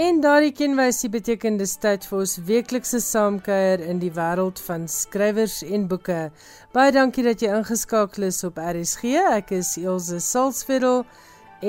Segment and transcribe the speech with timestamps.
[0.00, 5.58] En daardie kenwysie beteken dis tyd vir ons weeklikse saamkuier in die wêreld van skrywers
[5.76, 6.30] en boeke.
[6.72, 9.12] Baie dankie dat jy ingeskakel is op RSG.
[9.34, 11.02] Ek is Elsje Salzwetel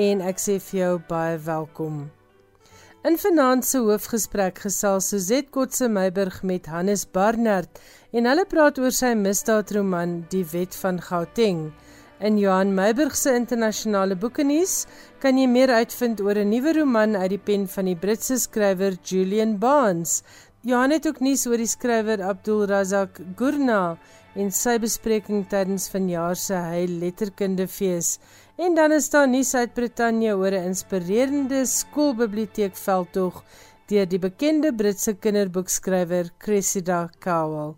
[0.06, 2.06] en ek sê vir jou baie welkom.
[3.04, 7.84] In vanaand se hoofgesprek gesels Suzette Kotse Meiburg met Hannes Barnard
[8.16, 11.66] en hulle praat oor sy misdaadroman Die Wet van Gauteng.
[12.22, 14.84] In Johan Meiburg se internasionale boekenuus
[15.22, 18.94] kan jy meer uitvind oor 'n nuwe roman uit die pen van die Britse skrywer
[19.10, 20.22] Julian Barnes.
[20.62, 23.98] Johan het ook nuus oor die skrywer Abdul Razak Gurna
[24.38, 28.18] en sy bespreking tydens vanjaar se hy letterkundefees.
[28.56, 33.42] En dan is daar nuus uit Brittanje oor 'n inspirerende skoolbiblioteekveldtog
[33.88, 37.74] deur die bekende Britse kinderboekskrywer Cressida Cowell.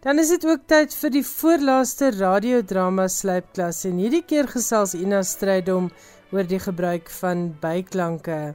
[0.00, 5.18] Dan is dit ook tyd vir die voorlaaste radiodrama slypklas en hierdie keer gesels Ina
[5.20, 5.90] Strydom
[6.32, 8.54] oor die gebruik van byklanke.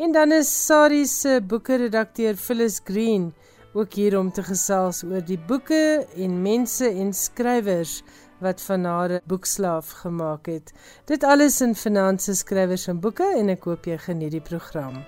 [0.00, 3.34] En dan is Sari se boeke-redakteur Phyllis Green
[3.76, 7.98] ook hier om te gesels oor die boeke en mense en skrywers
[8.40, 10.72] wat van haar boekslaaf gemaak het.
[11.04, 15.02] Dit alles in finansies skrywers en boeke en ek hoop jy geniet die program.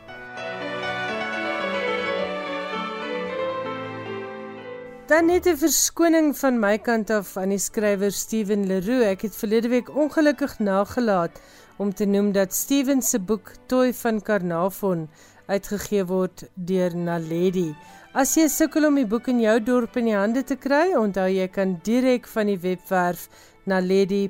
[5.11, 9.03] Dan net 'n verskoning van my kant af aan die skrywer Steven Leroux.
[9.05, 11.41] Ek het verlede week ongelukkig nagelaat
[11.77, 15.09] om te noem dat Steven se boek Toy van Karnavon
[15.47, 17.77] uitgegee word deur Naledi.
[18.15, 21.27] As jy sukkel om die boek in jou dorp in die hande te kry, onthou
[21.27, 23.29] jy kan direk van die webwerf
[23.67, 24.29] naledi.co.za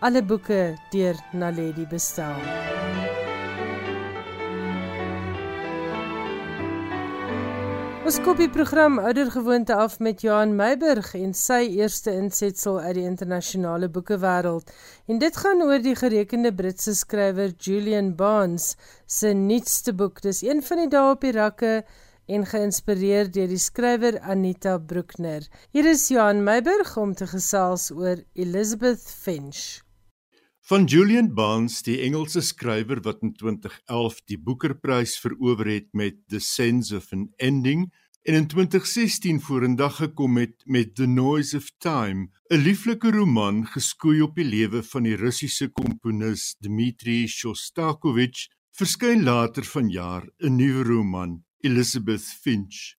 [0.00, 3.27] alle boeke deur Naledi bestel.
[8.08, 13.02] Ons koop die program oudergewoonte af met Johan Meiburg en sy eerste insetsel uit die
[13.04, 14.70] internasionale boekewêreld.
[15.12, 18.70] En dit gaan oor die gerekende Britse skrywer Julian Barnes
[19.04, 20.22] se nuutste boek.
[20.24, 21.74] Dis een van die dae op die rakke
[22.32, 25.44] en geïnspireer deur die skrywer Anita Broekner.
[25.76, 29.82] Hier is Johan Meiburg om te gesels oor Elizabeth Finch.
[30.68, 36.42] Van Julian Barnes, die Engelse skrywer wat in 2011 die Booker-prys verower het met The
[36.44, 37.86] Sense of an Ending
[38.28, 44.20] en in 2016 vorendag gekom het met The Noise of Time, 'n lieflike roman geskoei
[44.20, 51.44] op die lewe van die Russiese komponis Dmitri Shostakovich, verskyn later vanjaar 'n nuwe roman,
[51.64, 52.98] Elizabeth Finch.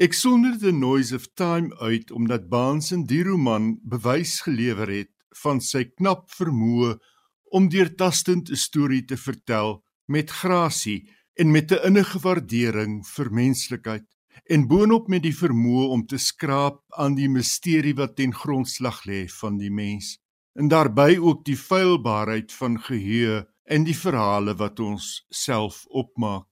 [0.00, 5.13] Ek sonder The Noise of Time uit omdat Barnes in die roman bewys gelewer het
[5.42, 6.94] van sy knap vermoë
[7.54, 14.06] om deurtastend 'n storie te vertel met grasie en met 'n innige waardering vir menslikheid
[14.50, 19.28] en boonop met die vermoë om te skraap aan die misterie wat ten grondslag lê
[19.40, 20.18] van die mens
[20.54, 26.46] en daarbey ook die feilbaarheid van geheue en die verhale wat ons self opmaak.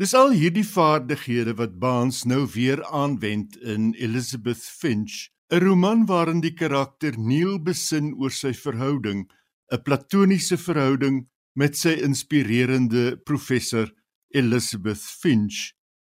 [0.00, 6.40] Dis al hierdie vaardighede wat Baans nou weer aanwend in Elizabeth Finch 'n roman waarin
[6.40, 9.26] die karakter Neil besin oor sy verhouding,
[9.72, 11.26] 'n platoniese verhouding
[11.58, 13.90] met sy inspirerende professor
[14.30, 15.72] Elizabeth Finch,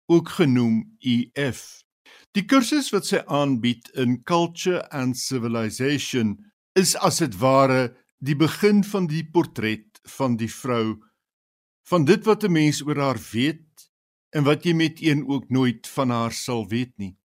[0.06, 1.80] ook genoem EF.
[2.36, 6.36] Die kursus wat sy aanbied in Culture and Civilization
[6.76, 11.00] is as dit ware die begin van die portret van die vrou
[11.88, 13.88] van dit wat 'n mens oor haar weet
[14.36, 17.16] en wat jy met een ook nooit van haar sal weet nie.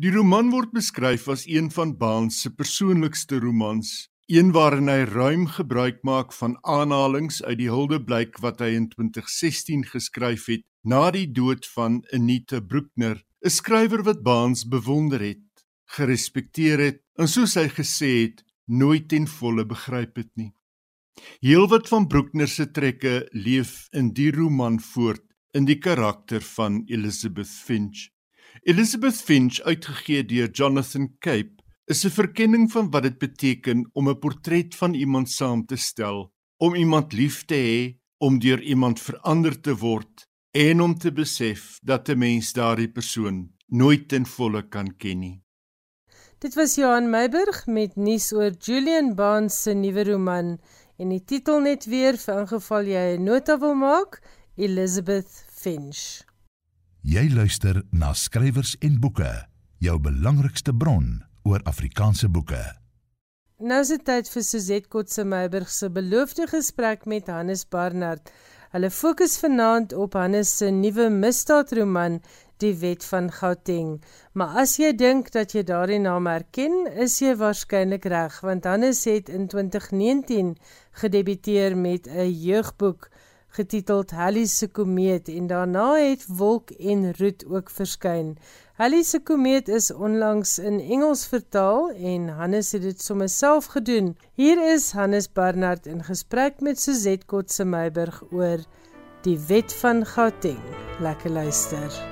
[0.00, 5.42] Die roman word beskryf as een van Baans se persoonlikste romans, een waarin hy ruim
[5.52, 11.26] gebruik maak van aanhalinge uit die huldeblyk wat hy in 2016 geskryf het na die
[11.28, 15.44] dood van Anita Broekner, 'n skrywer wat Baans bewonder het,
[15.84, 20.54] gerespekteer het en soos hy gesê het, nooit ten volle begryp het nie.
[21.44, 27.52] Heelwat van Broekner se trekke leef in die roman voort in die karakter van Elizabeth
[27.52, 28.08] Finch.
[28.64, 34.18] Elizabeth Finch, uitgegee deur Jonathan Cape, is 'n verkenning van wat dit beteken om 'n
[34.18, 39.60] portret van iemand saam te stel, om iemand lief te hê, om deur iemand verander
[39.60, 44.96] te word en om te besef dat 'n mens daardie persoon nooit ten volle kan
[44.96, 45.42] ken nie.
[46.38, 50.60] Dit was Johan Meiburg met nuus oor Julian Barnes se nuwe roman
[50.98, 54.22] en die titel net weer vir ingeval jy 'n nota wil maak,
[54.56, 56.31] Elizabeth Finch.
[57.02, 59.26] Jy luister na skrywers en boeke,
[59.82, 62.60] jou belangrikste bron oor Afrikaanse boeke.
[63.58, 68.30] Nou is dit tyd vir Suzette Kotse Meiburg se beloofde gesprek met Hannes Barnard.
[68.70, 72.20] Hulle fokus vanaand op Hannes se nuwe misdaadroman
[72.62, 73.98] Die Wet van Gauteng.
[74.38, 79.02] Maar as jy dink dat jy daardie naam herken, is jy waarskynlik reg want Hannes
[79.10, 80.54] het in 2019
[81.02, 83.10] gedebuteer met 'n jeugboek
[83.52, 88.36] getiteld Halley se komeet en daarna het Wolk en Roet ook verskyn.
[88.80, 94.16] Halley se komeet is onlangs in Engels vertaal en Hannes het dit sommer self gedoen.
[94.34, 98.64] Hier is Hannes Barnard in gesprek met Suzette Kotse Meiburg oor
[99.22, 100.64] die wet van Gauteng.
[101.00, 102.11] Lekker luister.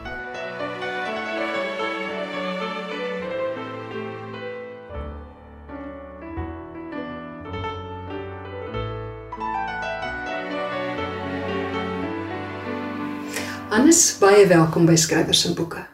[13.71, 15.85] Hannes, baie welkom by Skrywers en Boeke.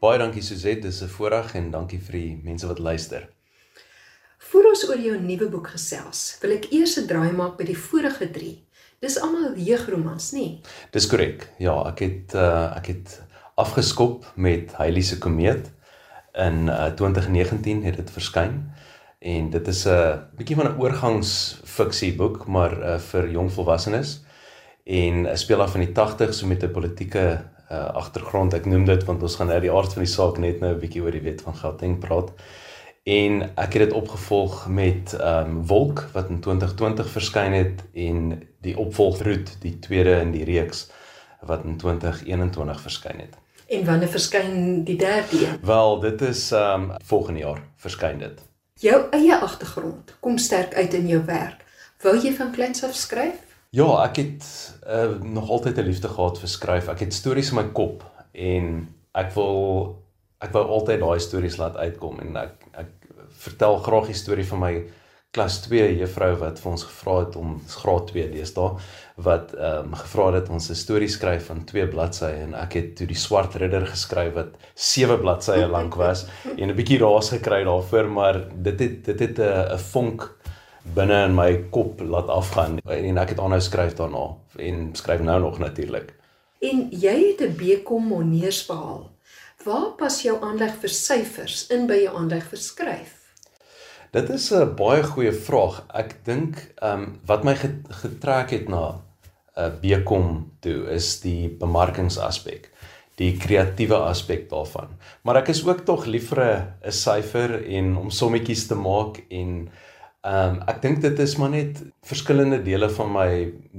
[0.00, 3.28] Baie dankie Suzette, dis 'n voorreg en dankie vir die mense wat luister.
[4.38, 7.76] Voor ons oor jou nuwe boek gesels, wil ek eers 'n draai maak by die
[7.76, 8.64] vorige 3.
[9.00, 10.62] Dis almal jeugromans, nê?
[10.90, 11.52] Dis korrek.
[11.58, 13.20] Ja, ek het uh, ek het
[13.56, 15.70] afgeskop met Heilie se komeet
[16.32, 18.72] in uh, 2019 het dit verskyn
[19.20, 24.24] en dit is 'n uh, bietjie van 'n oorgangsfiksie boek maar uh, vir jong volwassenes
[24.88, 28.54] en speel af in die 80s so met 'n politieke uh, agtergrond.
[28.54, 30.80] Ek noem dit want ons gaan uit die aard van die saak net nou 'n
[30.80, 32.32] bietjie oor die wet van Gauteng praat.
[33.04, 38.42] En ek het dit opgevolg met ehm um, Wolk wat in 2020 verskyn het en
[38.60, 40.90] die opvolgroet, die tweede in die reeks
[41.40, 43.36] wat in 2021 verskyn het.
[43.68, 45.58] En wanneer verskyn die derde een?
[45.62, 48.40] Wel, dit is ehm um, volgende jaar verskyn dit.
[48.74, 51.64] Jou eie agtergrond kom sterk uit in jou werk.
[52.02, 53.47] Wou jy van kleins af skryf?
[53.76, 54.44] Ja, ek het
[54.88, 56.88] uh, nog altyd 'n liefde gehad vir skryf.
[56.88, 59.98] Ek het stories in my kop en ek wil
[60.40, 62.88] ek wou altyd daai stories laat uitkom en ek ek
[63.44, 64.72] vertel graag die storie van my
[65.36, 68.70] klas 2 juffrou wat vir ons gevra het om graad 2 deesdae
[69.28, 72.96] wat ehm um, gevra het ons 'n storie skryf van 2 bladsye en ek het
[72.96, 76.24] toe die swart ridder geskryf wat 7 bladsye lank was
[76.60, 80.38] en 'n bietjie raas gekry daarvoor maar dit het dit het 'n 'n vonk
[80.94, 84.24] binne in my kop laat afgaan en ek het aanhou skryf daarna
[84.56, 86.14] en skryf nou nog natuurlik.
[86.60, 89.10] En jy het 'n BCom honeurs behaal.
[89.64, 93.14] Waar pas jou aanleg vir syfers in by jou aanleg vir skryf?
[94.12, 95.84] Dit is 'n baie goeie vraag.
[95.94, 97.54] Ek dink ehm um, wat my
[97.88, 99.00] getrek het na
[99.56, 102.70] 'n uh, BCom toe is die bemarkingsaspek
[103.18, 104.94] die kreatiewe aspek daarvan.
[105.26, 106.40] Maar ek is ook tog lief vir
[106.84, 109.68] 'n syfer en om sommetjies te maak en
[110.26, 113.30] Ehm um, ek dink dit is maar net verskillende dele van my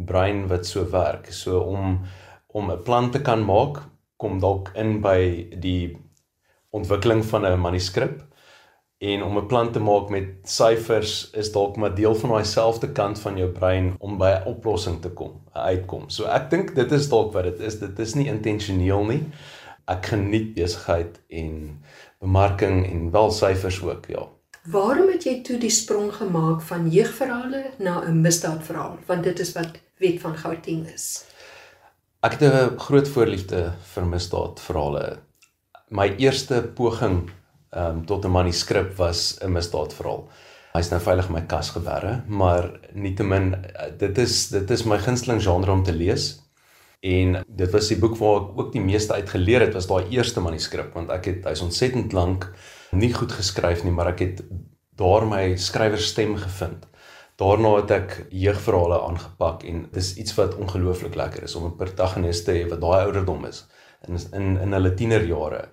[0.07, 1.31] brein wat so werk.
[1.33, 1.99] So om
[2.47, 3.83] om 'n plan te kan maak
[4.17, 5.97] kom dalk in by die
[6.71, 8.23] ontwikkeling van 'n manuskrip
[8.99, 12.91] en om 'n plan te maak met syfers is dalk maar deel van daai selfde
[12.91, 16.09] kant van jou brein om by 'n oplossing te kom, 'n uitkom.
[16.09, 17.79] So ek dink dit is dalk wat dit is.
[17.79, 19.23] Dit is nie intentioneel nie.
[19.87, 21.81] Ek geniet besigheid en
[22.19, 24.38] bemarking en wel syfers ook, ja.
[24.69, 28.99] Waarom het jy toe die sprong gemaak van jeugverhale na 'n misdaadverhaal?
[29.07, 31.25] Want dit is wat Wet van Gauteng is.
[32.21, 35.19] Ek het 'n groot voorliefde vir misdaadverhale.
[35.89, 37.31] My eerste poging
[37.71, 40.29] um, tot 'n manuskrip was 'n misdaadverhaal.
[40.73, 43.65] Hy's nou veilig in my kas geberre, maar nietemin
[43.97, 46.41] dit is dit is my gunsteling genre om te lees.
[46.99, 50.09] En dit was die boek waar ek ook die meeste uit geleer het was daai
[50.09, 52.53] eerste manuskrip want ek het hy's ontsettend lank
[52.91, 54.43] nie goed geskryf nie, maar ek het
[54.95, 56.85] daar my skrywerstem gevind.
[57.39, 62.43] Daarna het ek jeugverhale aangepak en dis iets wat ongelooflik lekker is om 'n protagonis
[62.43, 63.65] te hê wat daai ouderdom is
[64.07, 65.63] in in in hulle tienerjare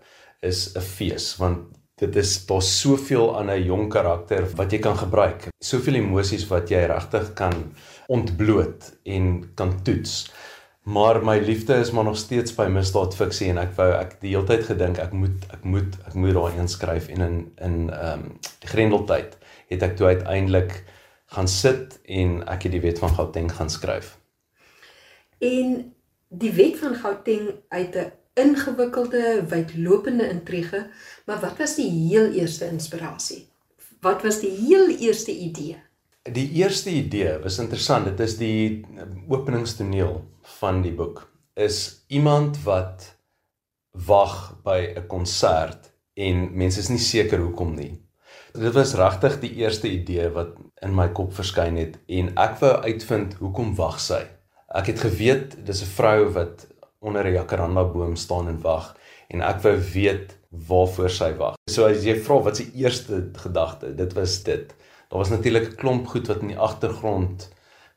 [0.42, 4.96] is 'n fees want dit is daar soveel aan 'n jong karakter wat jy kan
[4.96, 5.48] gebruik.
[5.64, 7.72] Soveel emosies wat jy regtig kan
[8.08, 10.32] ontbloot en kan toets.
[10.86, 14.46] Maar my liefde is maar nog steeds by misdaadfiksie en ek wou ek die hele
[14.46, 18.28] tyd gedink ek moet ek moet ek moet daai inskryf en in in ehm um,
[18.62, 19.34] die Grendeltyd
[19.72, 20.76] het ek toe uiteindelik
[21.34, 24.12] gaan sit en ek het die wet van Gauteng gaan skryf.
[25.42, 25.74] En
[26.28, 28.12] die wet van Gauteng uit 'n
[28.46, 30.86] ingewikkelde, wydlopende intrige,
[31.26, 33.48] maar wat was die heel eerste inspirasie?
[34.00, 35.76] Wat was die heel eerste idee?
[36.22, 38.04] Die eerste idee was interessant.
[38.04, 38.86] Dit is die
[39.28, 40.24] openingstoneel
[40.58, 41.24] van die boek.
[41.54, 43.16] Is iemand wat
[44.06, 48.02] wag by 'n konsert en mense is nie seker hoekom nie.
[48.52, 52.72] Dit was regtig die eerste idee wat in my kop verskyn het en ek wou
[52.84, 54.22] uitvind hoekom wag sy.
[54.74, 56.66] Ek het geweet dis 'n vrou wat
[57.00, 58.96] onder 'n jacaranda boom staan en wag
[59.28, 61.54] en ek wou weet waarvoor sy wag.
[61.70, 64.74] So as jy vra wat se eerste gedagte, dit was dit
[65.08, 67.48] daar was natuurlik 'n klomp goed wat in die agtergrond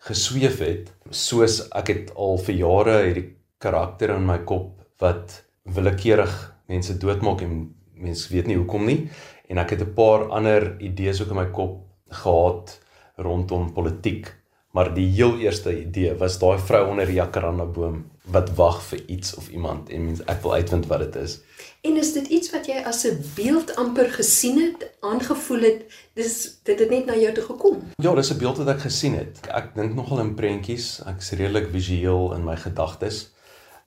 [0.07, 3.27] gesweef het soos ek het al vir jare hierdie
[3.59, 5.41] karakter in my kop wat
[5.75, 6.35] willekeurig
[6.71, 9.09] mense doodmaak en mense weet nie hoekom nie.
[9.49, 12.79] En ek het 'n paar ander idees ook in my kop gehad
[13.17, 14.33] rondom politiek.
[14.71, 19.01] Maar die heel eerste idee was daai vrou onder die jacaranda boom wat wag vir
[19.05, 21.39] iets of iemand en mens ek wil uitvind wat dit is.
[21.81, 25.81] En is dit iets wat jy as 'n beeld amper gesien het, aangevoel het?
[26.13, 27.81] Dis dit het net na jou toe gekom.
[27.95, 29.39] Ja, dis 'n beeld wat ek gesien het.
[29.41, 31.01] Ek, ek dink nogal in prentjies.
[31.05, 33.29] Ek's redelik visueel in my gedagtes.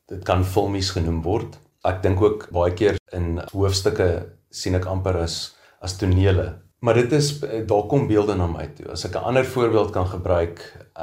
[0.07, 1.59] Dit kan filmies genoem word.
[1.83, 7.13] Ek dink ook baie keer in hoofstukke sien ek amper as as tonele Maar dit
[7.13, 8.89] is daar kom beelde na my toe.
[8.91, 10.59] As ek 'n ander voorbeeld kan gebruik,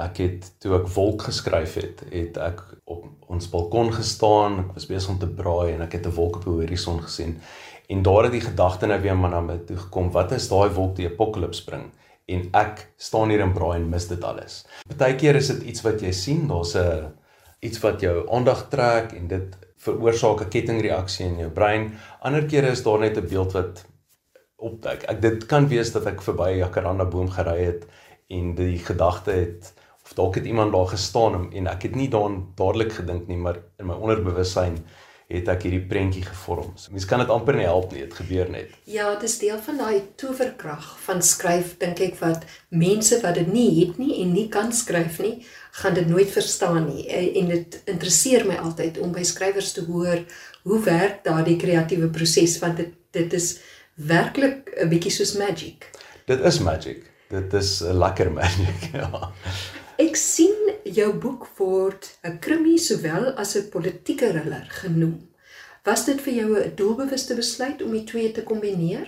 [0.06, 4.88] ek het toe ek wolk geskryf het, het ek op ons balkon gestaan, ek was
[4.89, 7.39] besig om te braai en ek het 'n wolk op die horison gesien.
[7.89, 10.70] En daar het die gedagte nou weer maar na my toe gekom, wat is daai
[10.70, 11.91] wolk die apokalips bring?
[12.27, 14.65] En ek staan hier en braai en mis dit alles.
[14.88, 17.12] Partykeer is dit iets wat jy sien, daar's 'n
[17.62, 21.94] iets wat jou aandag trek en dit veroorsaak 'n kettingreaksie in jou brein.
[22.22, 23.86] Ander kere is daar net 'n beeld wat
[24.56, 25.03] opduik.
[25.03, 27.88] Ek dit kan wees dat ek verby 'n jacaranda boom gery het
[28.27, 29.74] en die gedagte het
[30.20, 33.88] dalk het iemand daar gestaan en ek het nie daaraan dadelik gedink nie, maar in
[33.90, 34.82] my onderbewussyn
[35.30, 36.72] het ek hierdie prentjie gevorm.
[36.82, 38.72] So, mens kan dit amper nie help nie, dit gebeur net.
[38.90, 43.52] Ja, dit is deel van daai towerkrag van skryf dink ek wat mense wat dit
[43.54, 45.36] nie het nie en nie kan skryf nie,
[45.84, 47.06] gaan dit nooit verstaan nie.
[47.14, 50.26] En dit interesseer my altyd om by skrywers te hoor
[50.66, 53.56] hoe werk daardie kreatiewe proses want dit dit is
[54.10, 55.90] werklik 'n bietjie soos magic.
[56.26, 57.06] Dit is magic.
[57.30, 59.32] Dit is 'n lekker magic, ja.
[60.00, 65.27] Ek sien jou boek word 'n krimie sowel as 'n politieke thriller genoem.
[65.84, 69.08] Was dit vir jou 'n doelbewuste besluit om die twee te kombineer?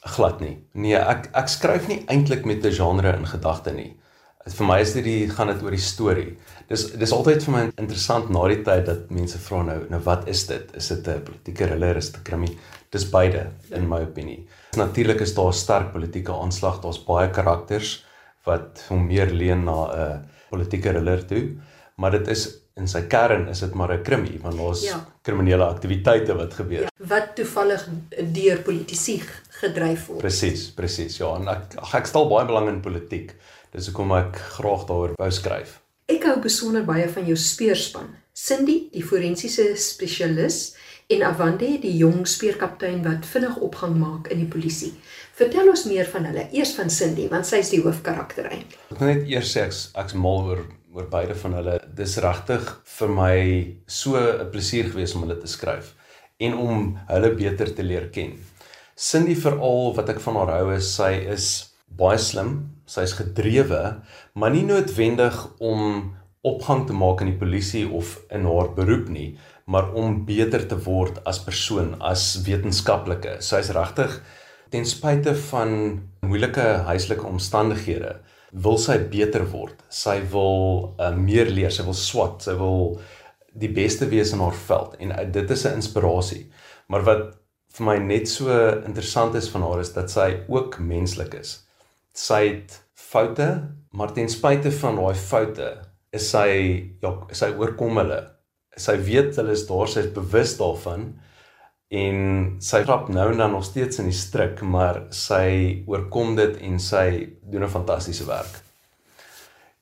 [0.00, 0.56] Glad nie.
[0.72, 3.96] Nee, ek ek skryf nie eintlik met 'n genre in gedagte nie.
[4.46, 6.38] Vir my is dit die gaan dit oor die storie.
[6.68, 10.28] Dis dis altyd vir my interessant na die tyd dat mense vra nou nou wat
[10.28, 10.76] is dit?
[10.76, 12.58] Is dit 'n politieke thriller, dit 'n krimie?
[12.90, 14.48] Dis beide in my opinie.
[14.76, 18.05] Natuurlik is daar 'n sterk politieke aanslag, daar's baie karakters
[18.46, 21.44] wat hom meer leun na 'n politieke thriller toe,
[21.96, 24.98] maar dit is in sy kern is dit maar 'n krimie want daar's ja.
[25.22, 26.82] kriminele aktiwiteite wat gebeur.
[26.82, 26.90] Ja.
[26.98, 27.88] Wat toevallig
[28.32, 29.22] deur politici
[29.60, 30.20] gedryf word.
[30.20, 31.16] Presies, presies.
[31.16, 33.34] Ja, en ek ek stel baie belang in politiek.
[33.72, 35.80] Dis hoekom ek graag daaroor wou skryf.
[36.06, 38.14] Ek hou besonder baie van jou speerspan.
[38.32, 40.76] Cindy, die forensiese spesialis,
[41.06, 44.92] en Avande die jong speerkaptein wat vinnig opgang maak in die polisie.
[45.36, 46.46] Vertel ons meer van hulle.
[46.56, 48.78] Eers van Cindy, want sy is die hoofkarakter eintlik.
[48.88, 50.62] Ek wil net eers sê ek's ek's mal oor
[50.96, 51.74] oor beide van hulle.
[51.98, 53.34] Dis regtig vir my
[53.86, 55.92] so 'n plesier gewees om hulle te skryf
[56.40, 58.32] en om hulle beter te leer ken.
[58.96, 64.00] Cindy veral wat ek van haar hou is sy is baie slim, sy's gedrewe,
[64.34, 69.36] maar nie noodwendig om opgang te maak in die polisie of in haar beroep nie,
[69.66, 73.42] maar om beter te word as persoon, as wetenskaplike.
[73.42, 74.22] Sy is regtig
[74.76, 75.70] ten spyte van
[76.26, 78.18] moeilike huislike omstandighede
[78.52, 79.80] wil sy beter word.
[79.88, 82.98] Sy wil uh, meer leer, sy wil swat, sy wil
[83.56, 86.44] die beste wees in haar veld en uh, dit is 'n inspirasie.
[86.92, 87.24] Maar wat
[87.76, 88.52] vir my net so
[88.84, 91.64] interessant is van haar is dat sy ook menslik is.
[92.12, 93.48] Sy het foute,
[93.92, 95.68] maar ten spyte van daai foute
[96.12, 96.48] is sy
[97.02, 98.36] ja, sy oorkom hulle
[98.76, 101.08] sy weet hulle is daar, sy is bewus daarvan
[101.88, 106.58] en sy trap nou en dan nog steeds in die struik, maar sy oorkom dit
[106.66, 108.62] en sy doen 'n fantastiese werk.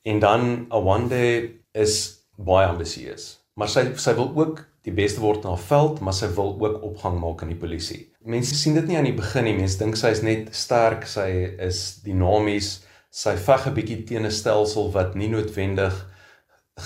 [0.02, 5.50] En dan Awande is baie ambisieus, maar sy sy wil ook die beste word in
[5.50, 8.12] haar veld, maar sy wil ook opgang maak in die polisie.
[8.20, 9.56] Mense sien dit nie aan die begin nie.
[9.56, 14.30] Mense dink sy is net sterk, sy is dinamies, sy veg 'n bietjie teen 'n
[14.30, 15.94] stelsel wat nie noodwendig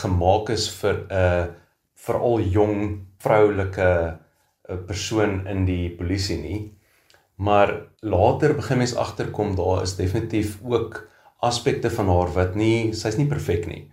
[0.02, 1.46] gemaak is vir 'n uh,
[1.94, 4.18] veral jong vroulike
[4.76, 6.60] persoon in die polisie nie.
[7.38, 11.08] Maar later begin mens agterkom daar is definitief ook
[11.38, 13.84] aspekte van haar wat nie sy's nie perfek nie.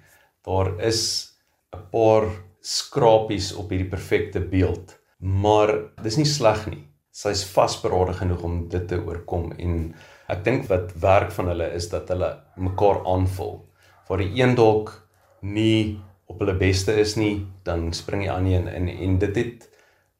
[0.45, 1.31] Daar is
[1.73, 2.25] 'n paar
[2.61, 5.69] skrapies op hierdie perfekte beeld, maar
[6.03, 6.83] dis nie sleg nie.
[7.11, 9.93] Sy's vasberade genoeg om dit te oorkom en
[10.27, 13.65] ek dink wat werk van hulle is dat hulle mekaar aanvul.
[14.07, 15.07] Waar die een dalk
[15.41, 19.69] nie op hulle beste is nie, dan spring jy aan een en en dit het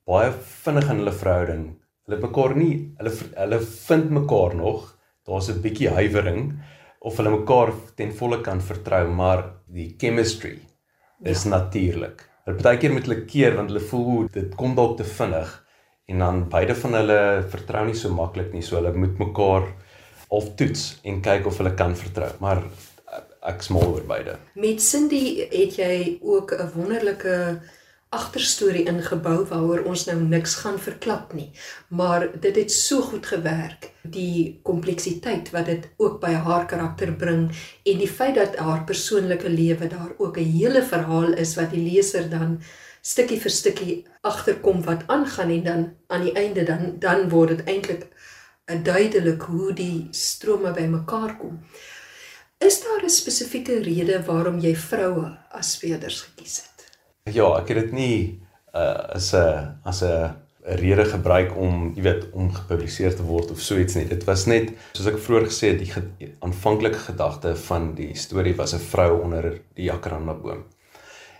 [0.05, 0.31] baie
[0.63, 1.65] vinnig in hulle verhouding.
[2.05, 4.91] Hulle mekaar nie, hulle hulle vind mekaar nog.
[5.25, 6.53] Daar's 'n bietjie huiwering
[7.01, 10.59] of hulle mekaar ten volle kan vertrou, maar die chemistry
[11.23, 11.49] is ja.
[11.49, 12.21] natuurlik.
[12.45, 15.65] Hulle baie keer met hulle keer want hulle voel dit kom dalk te vinnig
[16.07, 19.65] en dan beide van hulle vertrou nie so maklik nie, so hulle moet mekaar
[20.29, 22.29] of toets en kyk of hulle kan vertrou.
[22.39, 22.61] Maar
[23.45, 24.37] ek smal oor beide.
[24.57, 27.61] Met Cindy het jy ook 'n wonderlike
[28.15, 31.49] agterstorie ingebou waaroor ons nou niks gaan verklap nie.
[31.89, 37.49] Maar dit het so goed gewerk, die kompleksiteit wat dit ook by haar karakter bring
[37.83, 41.83] en die feit dat haar persoonlike lewe daar ook 'n hele verhaal is wat die
[41.91, 42.59] leser dan
[43.01, 47.67] stukkie vir stukkie agterkom wat aangaan en dan aan die einde dan dan word dit
[47.67, 48.07] eintlik
[48.65, 51.59] duidelik hoe die strome bymekaar kom.
[52.57, 56.74] Is daar 'n spesifieke rede waarom jy vroue as speerders gekies het?
[57.33, 58.17] Ja, ek het dit nie
[58.77, 60.35] uh as 'n as 'n
[60.81, 64.05] rede gebruik om, jy weet, om gepubliseer te word of so iets nie.
[64.05, 65.79] Dit was net soos ek vroeër gesê het,
[66.19, 70.63] die aanvanklike gedagte van die storie was 'n vrou onder die jacaranda boom.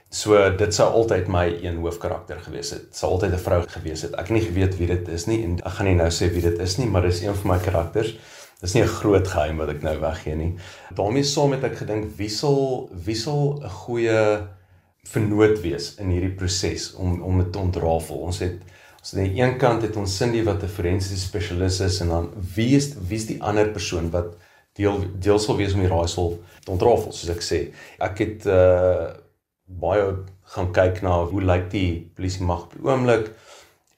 [0.09, 2.95] So dit sou altyd my een hoofkarakter gewees het.
[2.95, 4.13] Sou altyd 'n vrou gewees het.
[4.13, 6.41] Ek het nie geweet wie dit is nie en ek gaan nie nou sê wie
[6.41, 8.17] dit is nie, maar dis een van my karakters.
[8.61, 10.55] Dis nie 'n groot geheim wat ek nou weggee nie.
[10.95, 14.47] daarmee saam het ek gedink wie sal wie sal 'n goeie
[15.09, 18.23] vernoot wees in hierdie proses om om dit te ontrafel.
[18.29, 18.59] Ons het
[19.01, 22.29] ons aan die een kant het ons Cindy wat 'n forensiese spesialis is en dan
[22.55, 24.35] wie is wie is die ander persoon wat
[24.73, 27.59] deel deel sal wees om die raaisel te ontrafel soos ek sê.
[27.99, 29.13] Ek het uh
[29.65, 30.15] baie
[30.53, 33.31] gaan kyk na hoe lyk die polisie mag op die oomblik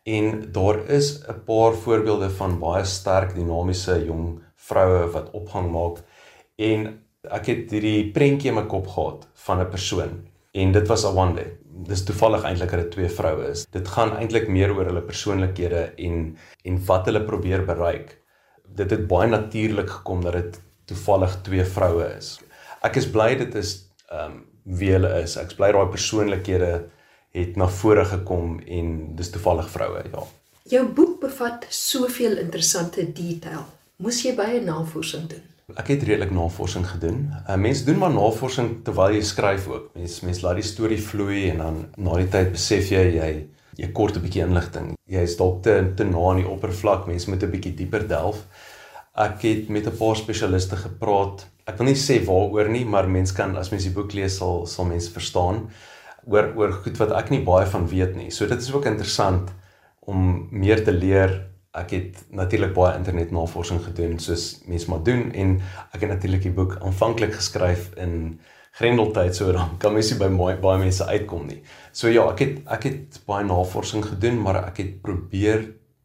[0.07, 5.97] en daar is 'n paar voorbeelde van baie sterk dinamiese jong vroue wat opgang maak
[6.55, 10.26] en ek het hierdie prentjie in my kop gehad van 'n persoon
[10.57, 11.45] en dit was Awande.
[11.87, 13.65] Dis toevallig eintlik dat dit twee vroue is.
[13.73, 16.23] Dit gaan eintlik meer oor hulle persoonlikhede en
[16.65, 18.15] en wat hulle probeer bereik.
[18.79, 20.59] Dit het baie natuurlik gekom dat dit
[20.89, 22.37] toevallig twee vroue is.
[22.87, 23.73] Ek is bly dit is
[24.09, 24.45] ehm um,
[24.79, 25.37] wie hulle is.
[25.39, 26.71] Ek's bly daai persoonlikhede
[27.37, 30.23] het na vore gekom en dis toevallig vroue, ja.
[30.67, 33.63] Jou boek bevat soveel interessante detail.
[34.03, 35.45] Moes jy baie navorsing doen?
[35.75, 37.25] Ek het redelik navorsing gedoen.
[37.43, 39.89] Uh, mense doen maar navorsing terwyl jy skryf ook.
[39.99, 43.27] Mense mense laat die storie vloei en dan na die tyd besef jy jy
[43.75, 44.93] jy kort 'n bietjie inligting.
[45.11, 47.03] Jy is dalk te te na aan die oppervlak.
[47.11, 48.45] Mense moet 'n bietjie dieper delf.
[49.13, 51.45] Ek het met 'n paar spesialiste gepraat.
[51.67, 54.65] Ek wil nie sê waaroor nie, maar mense kan as mens die boek lees sal
[54.65, 55.69] sal mense verstaan
[56.25, 58.31] oor oor goed wat ek nie baie van weet nie.
[58.31, 59.51] So dit is ook interessant
[59.99, 61.49] om meer te leer
[61.81, 65.57] ek het natuurlik baie internetnavorsing gedoen soos mense maar doen en
[65.93, 68.39] ek het natuurlik die boek aanvanklik geskryf in
[68.77, 71.63] Grendeltyd so dan kan mens nie by baie, baie mense uitkom nie.
[71.91, 75.63] So ja, ek het ek het baie navorsing gedoen, maar ek het probeer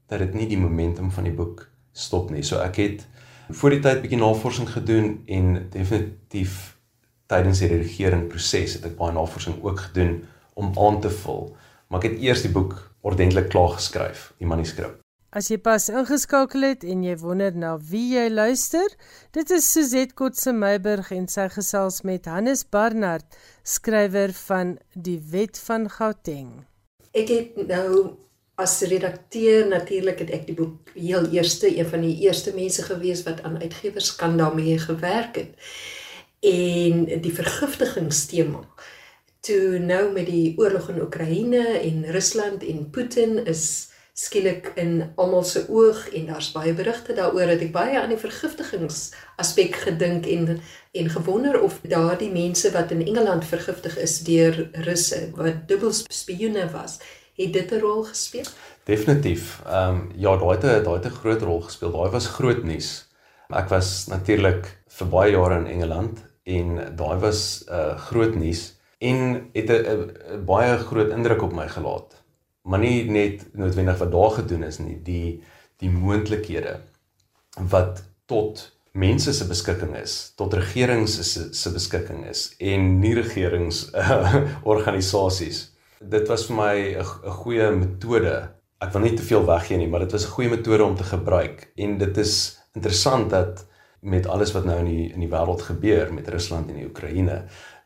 [0.08, 2.44] dat dit nie die momentum van die boek stop nie.
[2.44, 3.04] So ek het
[3.52, 6.78] voor die tyd bietjie navorsing gedoen en definitief
[7.28, 10.22] tydens die redigering proses het ek baie navorsing ook gedoen
[10.56, 11.50] om aan te vul.
[11.88, 15.01] Maar ek het eers die boek ordentlik klaar geskryf, die manuskrip.
[15.32, 18.84] As jy pas ingeskakel het en jy wonder na wie jy luister,
[19.32, 23.24] dit is Suzette Kotse Meiburg en sy gesels met Hannes Barnard,
[23.64, 26.50] skrywer van Die Wet van Gauteng.
[27.16, 28.18] Ek het nou
[28.60, 33.22] as redakteur natuurlik het ek die boek heel eerste een van die eerste mense gewees
[33.24, 35.70] wat aan uitgewerskan daarmee gewerk het.
[36.44, 38.60] En die vergiftigingstema
[39.40, 45.44] toe nou met die oorlog in Oekraïne en Rusland en Putin is skielik in almal
[45.44, 50.28] se oog en daar's baie berigte daaroor dat ek baie aan die vergiftigings aspek gedink
[50.28, 50.60] en
[50.92, 56.68] en gewonder of daardie mense wat in Engeland vergiftig is deur Russe wat dubbel spioene
[56.74, 56.98] was,
[57.40, 58.44] het dit 'n rol gespeel?
[58.84, 59.62] Definitief.
[59.66, 61.90] Ehm um, ja, daai het daai het 'n groot rol gespeel.
[61.90, 63.08] Daai was groot nuus.
[63.48, 68.76] Ek was natuurlik vir baie jare in Engeland en daai was 'n uh, groot nuus
[68.98, 72.21] en het 'n baie groot indruk op my gelaat
[72.62, 75.42] maar nie net noodwendig wat daar gedoen is nie, die
[75.82, 76.76] die moontlikhede
[77.72, 78.60] wat tot
[78.94, 84.36] mense se beskikking is, tot regerings se se beskikking is en nie regerings uh,
[84.74, 85.64] organisasies.
[85.98, 88.36] Dit was vir my 'n goeie metode.
[88.82, 91.04] Ek wil nie te veel weggee nie, maar dit was 'n goeie metode om te
[91.04, 93.66] gebruik en dit is interessant dat
[94.00, 97.44] met alles wat nou in die in die wêreld gebeur met Rusland en die Oekraïne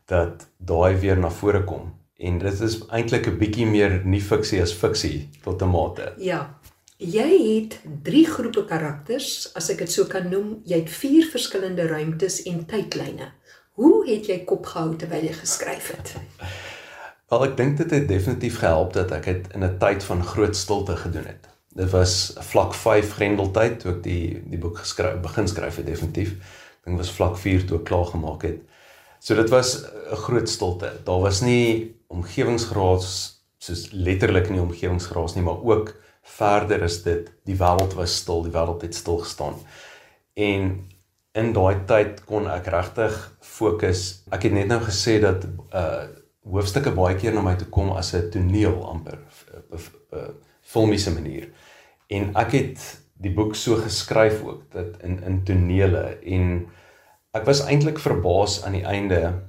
[0.09, 4.62] dat daai weer na vore kom En dit is eintlik 'n bietjie meer nie fiksie
[4.62, 6.12] as fiksie tot 'n mate.
[6.16, 6.59] Ja.
[6.96, 10.61] Jy het drie groepe karakters, as ek dit so kan noem.
[10.64, 13.33] Jy het vier verskillende ruimtes en tydlyne.
[13.72, 16.14] Hoe het jy kop gehou terwyl jy geskryf het?
[17.29, 20.57] Wel, ek dink dit het definitief gehelp dat ek dit in 'n tyd van groot
[20.57, 21.48] stilte gedoen het.
[21.74, 26.31] Dit was vlak 5 Grendeltyd toe ek die die boek geskryf begin skryf het definitief.
[26.31, 28.62] Ek dink was vlak 4 toe ek klaar gemaak het.
[29.18, 30.92] So dit was 'n groot stilte.
[31.05, 33.09] Daar was nie omgewingsgeraas
[33.59, 35.95] soos letterlik nie omgewingsgeraas nie, maar ook
[36.37, 39.57] verder is dit die wêreld was stil, die wêreld het stil gestaan.
[40.35, 40.69] En
[41.37, 44.23] in daai tyd kon ek regtig fokus.
[44.33, 46.07] Ek het net nou gesê dat uh
[46.47, 49.19] hoofstukke baie keer na my toe kom as 'n toneel amper
[49.75, 49.81] 'n
[50.62, 51.49] filmiese manier.
[52.07, 52.79] En ek het
[53.19, 56.66] die boek so geskryf ook dat in in tonele en
[57.33, 59.42] ek was eintlik verbaas aan die einde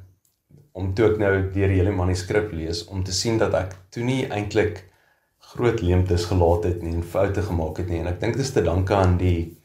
[0.77, 4.05] om toe ek nou deur die hele manuskrip lees om te sien dat ek toe
[4.05, 4.83] nie eintlik
[5.53, 8.53] groot leemtes gelaat het nie en foute gemaak het nie en ek dink dit is
[8.53, 9.57] te danke aan die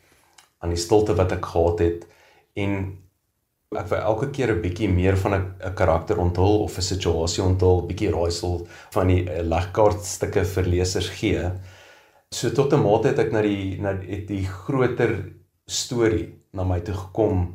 [0.62, 2.06] aan die stilte wat ek gehad het
[2.64, 2.76] en
[3.80, 7.86] ek wou elke keer 'n bietjie meer van 'n karakter onthul of 'n situasie onthul,
[7.86, 11.50] bietjie raaisel van die uh, legkaart stukke vir lesers gee.
[12.30, 15.32] So tot 'n mate het ek na die na die, die groter
[15.66, 17.54] storie na my toe gekom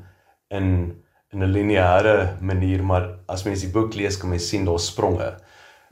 [0.50, 0.96] in
[1.34, 5.36] in 'n lineêre manier, maar as mens die boek lees, kan mens sien daar spronge.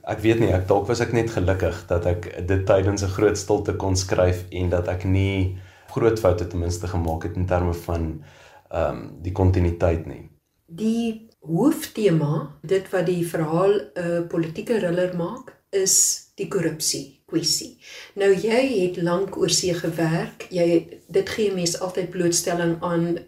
[0.06, 3.38] Ek weet nie, ek dalk was ek net gelukkig dat ek dit tydens 'n groot
[3.38, 5.58] stilte kon skryf en dat ek nie
[5.90, 8.22] groot foute ten minste gemaak het in terme van
[8.70, 10.30] ehm um, die kontinuïteit nie.
[10.66, 17.76] Die hooftema, dit wat die verhaal 'n uh, politieke thriller maak, is die korrupsie kwessie.
[18.14, 20.46] Nou jy het lank oor see gewerk.
[20.50, 23.18] Jy dit gee mense altyd blootstelling aan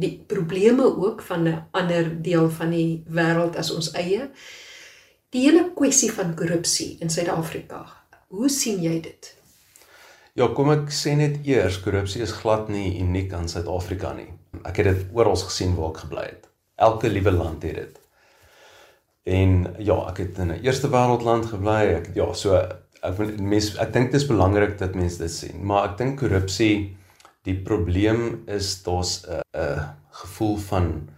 [0.00, 4.30] die probleme ook van 'n ander deel van die wêreld as ons eie.
[5.30, 7.86] Die hele kwessie van korrupsie in Suid-Afrika.
[8.28, 9.36] Hoe sien jy dit?
[10.32, 14.28] Ja, kom ek sê net eers, korrupsie is glad nie uniek aan Suid-Afrika nie.
[14.64, 16.48] Ek het dit oral gesien waar ek gebly het.
[16.76, 17.98] Elke liewe land het dit.
[19.22, 21.82] En ja, ek het in 'n eerste wêreldland gebly.
[21.98, 22.54] Ek ja, so
[23.02, 26.96] ek mens ek dink dit is belangrik dat mense dit sien, maar ek dink korrupsie
[27.42, 31.08] die probleem is daar's 'n 'n gevoel van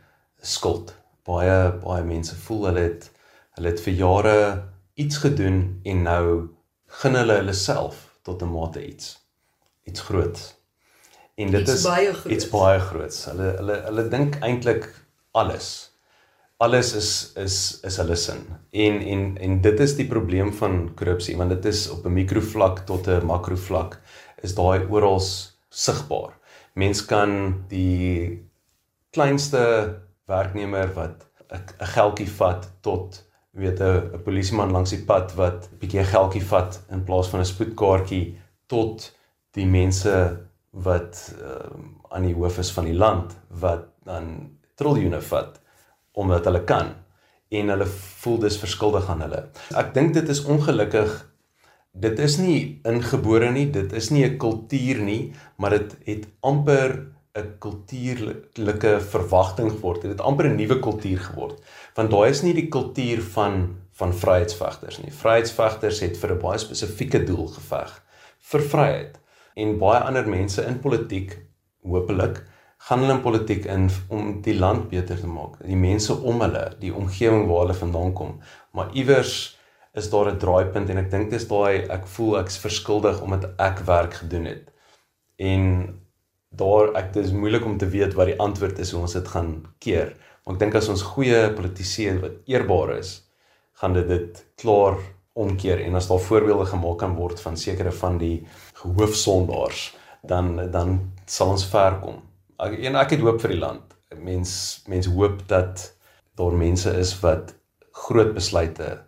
[0.40, 0.94] skuld.
[1.24, 3.10] Baie baie mense voel hulle het
[3.54, 6.48] hulle het vir jare iets gedoen en nou
[6.86, 9.18] gun hulle hulle self tot 'n mate iets
[9.84, 10.62] iets groots
[11.34, 12.32] en dit iets is baie groot.
[12.32, 13.24] iets baie groots.
[13.30, 14.88] Hulle hulle hulle dink eintlik
[15.38, 15.70] alles.
[16.62, 17.56] Alles is is
[17.88, 18.44] is hulle sin.
[18.70, 22.84] En en en dit is die probleem van korrupsie want dit is op 'n mikrovlak
[22.86, 23.98] tot 'n makrovlak
[24.42, 25.20] is daai oral
[25.72, 26.36] sigbaar.
[26.74, 28.42] Mens kan die
[29.10, 29.62] kleinste
[30.30, 36.00] werknemer wat 'n geldjie vat tot weet 'n polisieman langs die pad wat 'n bietjie
[36.00, 39.12] 'n geldjie vat in plaas van 'n spoedkaartjie tot
[39.52, 40.14] die mense
[40.70, 41.76] wat uh,
[42.08, 45.60] aan die hoof is van die land wat dan triljoene vat
[46.12, 46.94] omdat hulle kan
[47.48, 47.86] en hulle
[48.22, 49.42] voel dis verskuldig aan hulle.
[49.76, 51.12] Ek dink dit is ongelukkig
[51.92, 57.12] dit is nie ingebore nie, dit is nie 'n kultuur nie, maar dit het, amper
[57.34, 60.02] 'n kultuurlike verwagting geword.
[60.02, 61.62] Dit het amper 'n nuwe kultuur geword.
[61.94, 65.12] Want daai is nie die kultuur van van vryheidsvegters nie.
[65.12, 68.02] Vryheidsvegters het vir 'n baie spesifieke doel geveg
[68.38, 69.18] vir vryheid
[69.54, 71.36] en baie ander mense in politiek
[71.82, 72.42] hopelik
[72.88, 76.64] gaan hulle in politiek in om die land beter te maak, die mense om hulle,
[76.80, 78.40] die omgewing waar hulle vandaan kom.
[78.72, 79.58] Maar iewers
[79.92, 83.78] is daar 'n draaipunt en ek dink dis daai ek voel ek's verskuldig omdat ek
[83.86, 84.72] werk gedoen het.
[85.36, 85.62] En
[86.48, 89.66] daar ek dis moeilik om te weet wat die antwoord is hoe ons dit gaan
[89.78, 90.16] keer.
[90.44, 93.22] Maar ek dink as ons goeie politici wat eerbaar is,
[93.80, 94.96] gaan dit dit klaar
[95.32, 98.46] omkeer en as daar voorbeelde gemaak kan word van sekere van die
[98.82, 102.20] hoofsondaars dan dan sal ons ver kom.
[102.58, 103.96] Ek en ek het hoop vir die land.
[104.16, 105.94] Mens mens hoop dat
[106.36, 107.54] daar mense is wat
[107.92, 108.98] groot besluite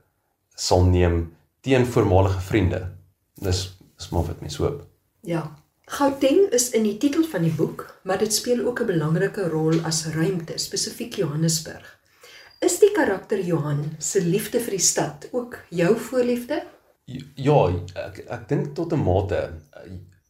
[0.55, 2.81] sal neem teen voormalige vriende.
[3.35, 4.87] Dis is maar wat mens hoop.
[5.21, 5.45] Ja.
[5.85, 9.81] Gauteng is in die titel van die boek, maar dit speel ook 'n belangrike rol
[9.85, 11.99] as ruimte, spesifiek Johannesburg.
[12.61, 16.63] Is die karakter Johan se liefde vir die stad ook jou voorliefde?
[17.35, 19.53] Ja, ek ek dink tot 'n mate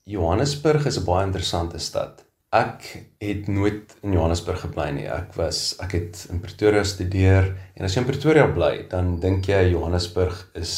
[0.05, 2.25] Johannesburg is 'n baie interessante stad.
[2.55, 2.85] Ek
[3.19, 5.07] het nooit in Johannesburg gebly nie.
[5.11, 9.49] Ek was ek het in Pretoria studeer en as jy in Pretoria bly, dan dink
[9.51, 10.75] jy Johannesburg is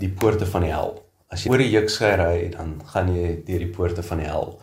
[0.00, 0.94] die poorte van die hel.
[1.28, 4.54] As jy oor die Jukskei ry, dan gaan jy deur die poorte van die hel.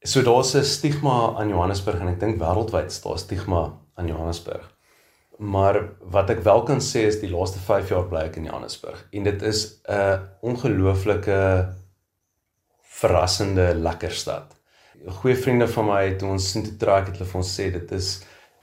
[0.00, 4.08] So daar's 'n stigma aan Johannesburg en ek dink wêreldwyd is daar 'n stigma aan
[4.08, 4.64] Johannesburg.
[5.38, 9.08] Maar wat ek wel kan sê is die laaste 5 jaar bly ek in Johannesburg
[9.12, 11.68] en dit is 'n ongelooflike
[12.80, 14.59] verrassende lekker stad.
[15.08, 17.92] Goeie vriende van my het ons sien te trek het hulle vir ons sê dit
[17.96, 18.08] is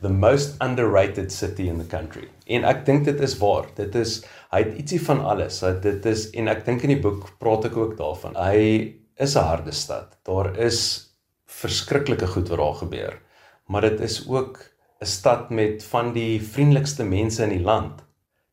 [0.06, 2.28] the most underrated city in the country.
[2.46, 3.66] En ek dink dit is waar.
[3.78, 4.20] Dit is
[4.54, 5.64] hy het ietsie van alles.
[5.82, 8.38] Dit is en ek dink in die boek praat ek ook daarvan.
[8.38, 10.18] Hy is 'n harde stad.
[10.30, 11.10] Daar is
[11.48, 13.20] verskriklike goed wat daar gebeur.
[13.66, 14.62] Maar dit is ook
[15.02, 18.04] 'n stad met van die vriendelikste mense in die land.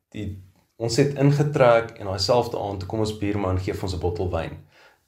[0.09, 0.41] Die
[0.77, 4.31] ons het ingetrek en daai selfde aand toe kom ons buurman gee ons 'n bottel
[4.31, 4.57] wyn.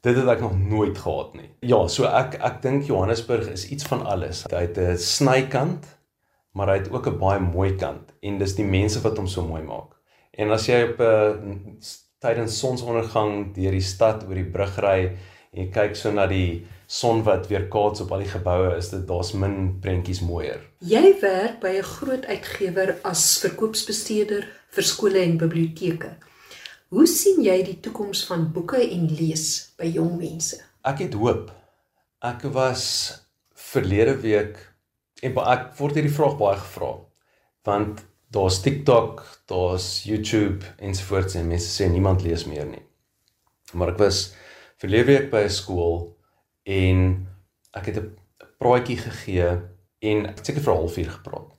[0.07, 1.49] Dit het ek nog nooit gehad nie.
[1.67, 4.45] Ja, so ek ek dink Johannesburg is iets van alles.
[4.47, 5.83] Hy het 'n snykant,
[6.55, 9.43] maar hy het ook 'n baie mooi kant en dis die mense wat hom so
[9.43, 9.99] mooi maak.
[10.31, 15.17] En as jy op 'n uh, tydens sonsondergang deur die stad oor die brug ry
[15.51, 18.89] en jy kyk so na die son wat weer kaats op al die geboue is
[18.89, 20.61] dit daar's min prentjies mooier.
[20.79, 26.15] Jy werk by 'n groot uitgewer as verkoopsbestuurder vir skole en biblioteke.
[26.87, 30.55] Hoe sien jy die toekoms van boeke en lees by jong mense?
[30.87, 31.49] Ek het hoop.
[32.23, 32.85] Ek was
[33.59, 34.55] verlede week
[35.19, 36.93] en ek word hierdie vraag baie gevra
[37.67, 37.99] want
[38.31, 39.19] daar's TikTok,
[39.51, 42.85] daar's YouTube ensovoorts en mense sê niemand lees meer nie.
[43.75, 44.23] Maar ek was
[44.79, 46.15] verlede week by 'n skool
[46.63, 47.27] en
[47.75, 48.15] ek het 'n
[48.63, 49.59] praatjie gegee
[49.99, 51.51] en ek seker vir 'n halfuur gepraat.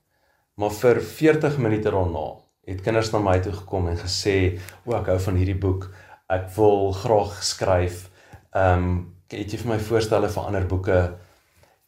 [0.56, 5.06] Maar vir 40 minute daarna het kinders na my toe gekom en gesê, "O, ek
[5.06, 5.90] hou van hierdie boek.
[6.28, 8.10] Ek wil graag skryf.
[8.54, 11.14] Ehm, um, het jy vir my voorstelle vir ander boeke?"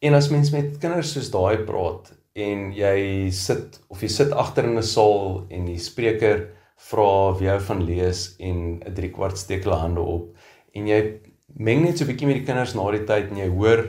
[0.01, 4.63] En as mens met kinders soos daai praat en jy sit of jy sit agter
[4.63, 9.37] in 'n saal en die spreker vra wie jy van lees en 'n 3 kwart
[9.37, 10.35] steek hulle hande op
[10.73, 11.19] en jy
[11.59, 13.83] meng net so 'n bietjie met die kinders na die tyd en jy hoor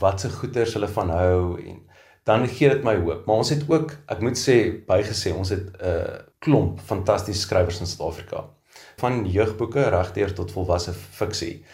[0.00, 1.80] wat se goeters hulle van hou en
[2.28, 3.26] dan gee dit my hoop.
[3.26, 4.56] Maar ons het ook, ek moet sê,
[4.86, 8.44] bygesê, ons het 'n uh, klomp fantastiese skrywers in Suid-Afrika.
[8.96, 11.64] Van jeugboeke regdeur tot volwasse fiksie.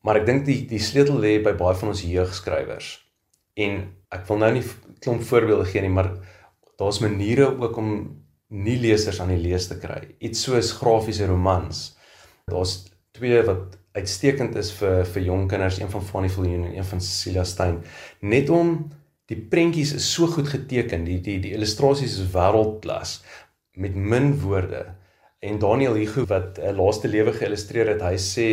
[0.00, 2.98] Maar ek dink die die sleutel lê by baie van ons jeugskrywers.
[3.56, 4.64] En ek wil nou nie
[5.00, 6.10] klomp voorbeelde gee nie, maar
[6.76, 7.90] daar's maniere ook om
[8.48, 10.16] nie lesers aan die lees te kry.
[10.20, 11.96] Iets soos grafiese romans.
[12.50, 12.84] Daar's
[13.16, 17.00] twee wat uitstekend is vir vir jong kinders, een van Fanny Viljoen en een van
[17.00, 17.82] Cecilia Stein,
[18.20, 18.90] net om
[19.30, 23.20] die prentjies is so goed geteken, die die die illustrasies is wêreldklas
[23.80, 24.84] met min woorde.
[25.44, 28.48] En Daniel Hugo wat 'n uh, laaste lewe geïllustreer het, hy sê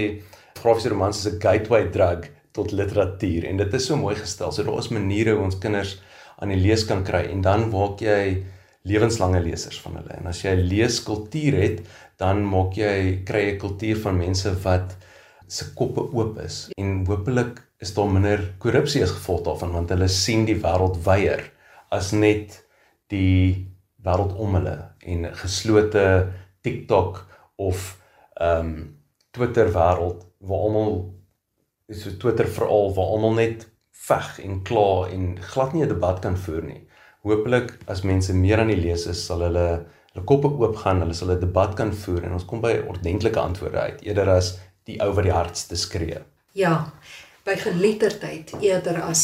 [0.60, 4.52] grafiese romans is 'n gateway drug tot literatuur en dit is so mooi gestel.
[4.52, 6.02] So daar is maniere hoe ons kinders
[6.40, 8.44] aan die lees kan kry en dan maak jy
[8.84, 10.14] lewenslange lesers van hulle.
[10.18, 11.82] En as jy leeskultuur het,
[12.18, 14.98] dan maak jy kry 'n kultuur van mense wat
[15.52, 20.08] se koppe oop is en hopelik is daar minder korrupsie as gevolg daarvan want hulle
[20.08, 21.44] sien die wêreld wyer
[21.98, 22.62] as net
[23.12, 23.68] die
[24.06, 24.78] wêreld om hulle
[25.14, 26.06] en geslote
[26.64, 27.26] TikTok
[27.70, 27.98] of
[28.40, 28.98] ehm um,
[29.32, 30.90] Twitter wêreld waar almal
[31.92, 33.68] is so Twitter veral waar almal net
[34.08, 36.82] veg en kla en glad nie 'n debat kan voer nie.
[37.24, 39.68] Hoopelik as mense meer aan die lees is, sal hulle
[40.14, 43.40] hulle koppe oop gaan, hulle sal 'n debat kan voer en ons kom by ordentlike
[43.40, 44.58] antwoorde uit eerder as
[44.90, 46.22] die ou wat die hardste skree.
[46.58, 46.92] Ja,
[47.46, 49.24] by geletterdheid eerder as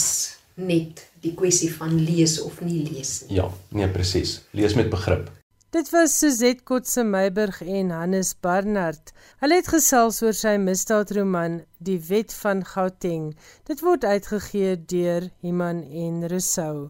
[0.58, 3.38] net die kwessie van lees of nie lees nie.
[3.40, 4.40] Ja, nee presies.
[4.58, 5.30] Lees met begrip.
[5.76, 9.12] Dit was Suzette Kotse Meiburg en Hannes Barnard.
[9.44, 13.34] Hulle het gesels oor sy misdaadroman Die Wet van Gauteng.
[13.68, 16.88] Dit word uitgegee deur Iman en Rousseau.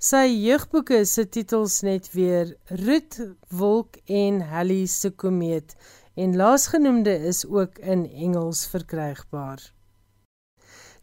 [0.00, 3.20] Sy jeugboeke se titels net weer Roet,
[3.52, 5.76] Wolk en Halley se komeet
[6.14, 9.62] en laasgenoemde is ook in Engels verkrygbaar.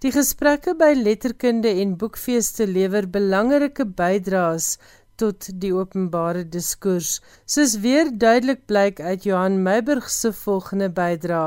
[0.02, 4.78] Die gesprekke by letterkunde en boekfeeste lewer belangrike bydraes
[5.22, 11.44] tot die openbare diskurs, soos weer duidelik blyk uit Johan Meiburg se volgende bydra.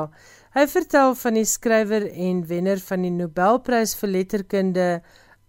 [0.55, 4.89] Hy vertel van die skrywer en wenner van die Nobelprys vir letterkunde,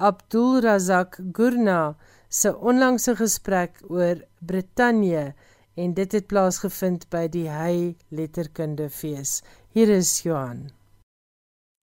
[0.02, 1.94] Abdul Razak Gurna,
[2.30, 5.36] se onlangse gesprek oor Brittanje
[5.76, 9.42] en dit het plaasgevind by die Hy Letterkunde Fees.
[9.76, 10.70] Hier is Johan.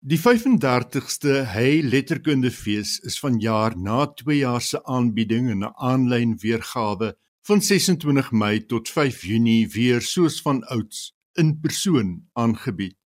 [0.03, 6.39] Die 35ste Hy Letterkunde Fees is vanjaar na 2 jaar se aanbieding in 'n aanlyn
[6.43, 7.13] weergawe
[7.47, 12.97] van 26 Mei tot 5 Junie weer soos van ouds in persoon aangebied.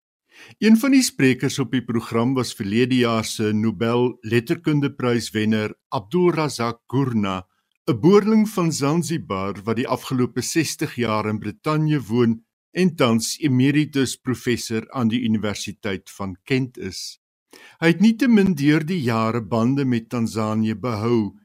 [0.59, 6.31] Een van die sprekers op die program was verlede jaar se Nobel Letterkundeprys wenner Abdul
[6.31, 7.47] Razak Gurna
[7.87, 12.33] 'n boerling van Zanzibar wat die afgelope 60 jaar in Brittanje woon
[12.75, 17.21] en tans emeritus professor aan die Universiteit van Kent is.
[17.79, 21.37] Hy het nietemin deur die jare bande met Tansanië behou,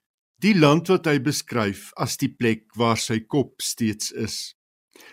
[0.41, 4.55] die land wat hy beskryf as die plek waar sy kop steeds is.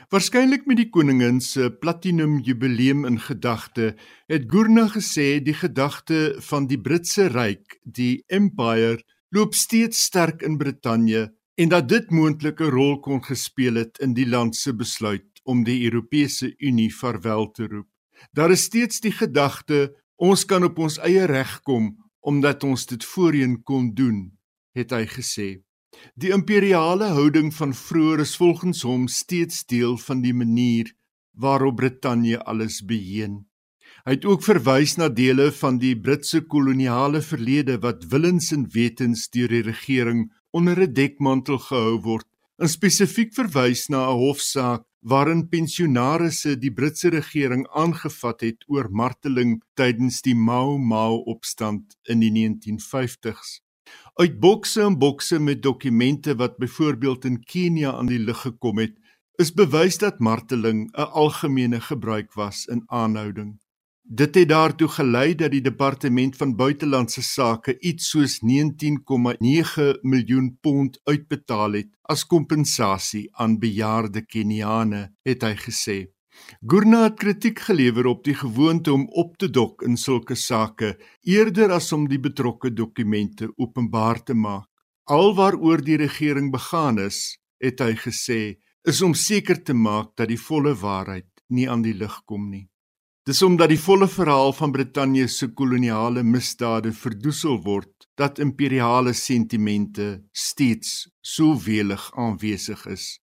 [0.08, 3.92] Waarskynlik met die koningin se platinum jubileum in gedagte,
[4.32, 10.56] het Gurna gesê die gedagte van die Britse ryk, die empire loop steeds sterk in
[10.56, 15.26] Brittanje en dat dit moontlik 'n rol kon gespeel het in die land se besluit
[15.44, 17.88] om die Europese Unie verwel te roep.
[18.32, 23.04] Daar is steeds die gedagte ons kan op ons eie reg kom omdat ons dit
[23.04, 24.38] voorheen kon doen,
[24.74, 25.62] het hy gesê.
[26.14, 30.92] Die imperiale houding van vroeër is volgens hom steeds deel van die manier
[31.32, 33.38] waarop Brittanje alles beheer.
[34.08, 39.26] Hy het ook verwys na dele van die Britse koloniale verlede wat willens en wetens
[39.34, 40.22] deur die regering
[40.56, 42.24] onder 'n dekmantel gehou word,
[42.56, 49.60] en spesifiek verwys na 'n hofsaak waarin pensionaarsse die Britse regering aangevat het oor marteling
[49.76, 53.60] tydens die Mau Mau opstand in die 1950s.
[54.16, 58.96] Uit bokse en bokse met dokumente wat byvoorbeeld in Kenia aan die lig gekom het,
[59.36, 63.58] is bewys dat marteling 'n algemene gebruik was in aanhouding.
[64.10, 70.94] Dit het daartoe gelei dat die departement van buitelandse sake iets soos 19,9 miljoen pond
[71.04, 75.96] uitbetaal het as kompensasie aan bejaarde Keniane, het hy gesê.
[76.64, 81.76] Gurna het kritiek gelewer op die gewoonte om op te dok in sulke sake eerder
[81.76, 84.70] as om die betrokke dokumente openbaar te maak.
[85.04, 88.40] Alwaaroor die regering begaan is, het hy gesê,
[88.88, 92.70] is om seker te maak dat die volle waarheid nie aan die lig kom nie.
[93.28, 100.06] Dis omdat die volle verhaal van Brittanje se koloniale misdade verdoesel word dat imperiale sentimente
[100.32, 103.18] steeds so welig aanwesig is,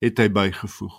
[0.00, 0.94] het hy bygevoeg.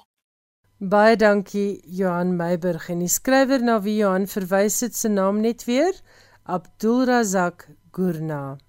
[0.78, 5.66] Baie dankie Johan Meiburg en die skrywer na wie Johan verwys het se naam net
[5.66, 5.98] weer
[6.46, 8.60] Abdulrazak Gurna.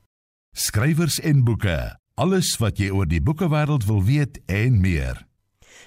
[0.57, 1.77] Skrywers en boeke,
[2.17, 5.27] alles wat jy oor die boekewêreld wil weet en meer.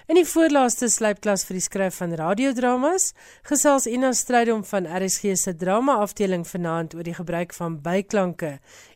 [0.07, 3.09] In die voorlaaste slypklas vir die skryf van radiodramas
[3.49, 8.53] gesels Ina Strydom van RSG se drama afdeling vanaand oor die gebruik van byklanke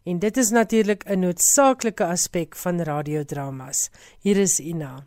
[0.08, 3.90] en dit is natuurlik 'n noodsaaklike aspek van radiodramas.
[4.24, 5.06] Hier is Ina.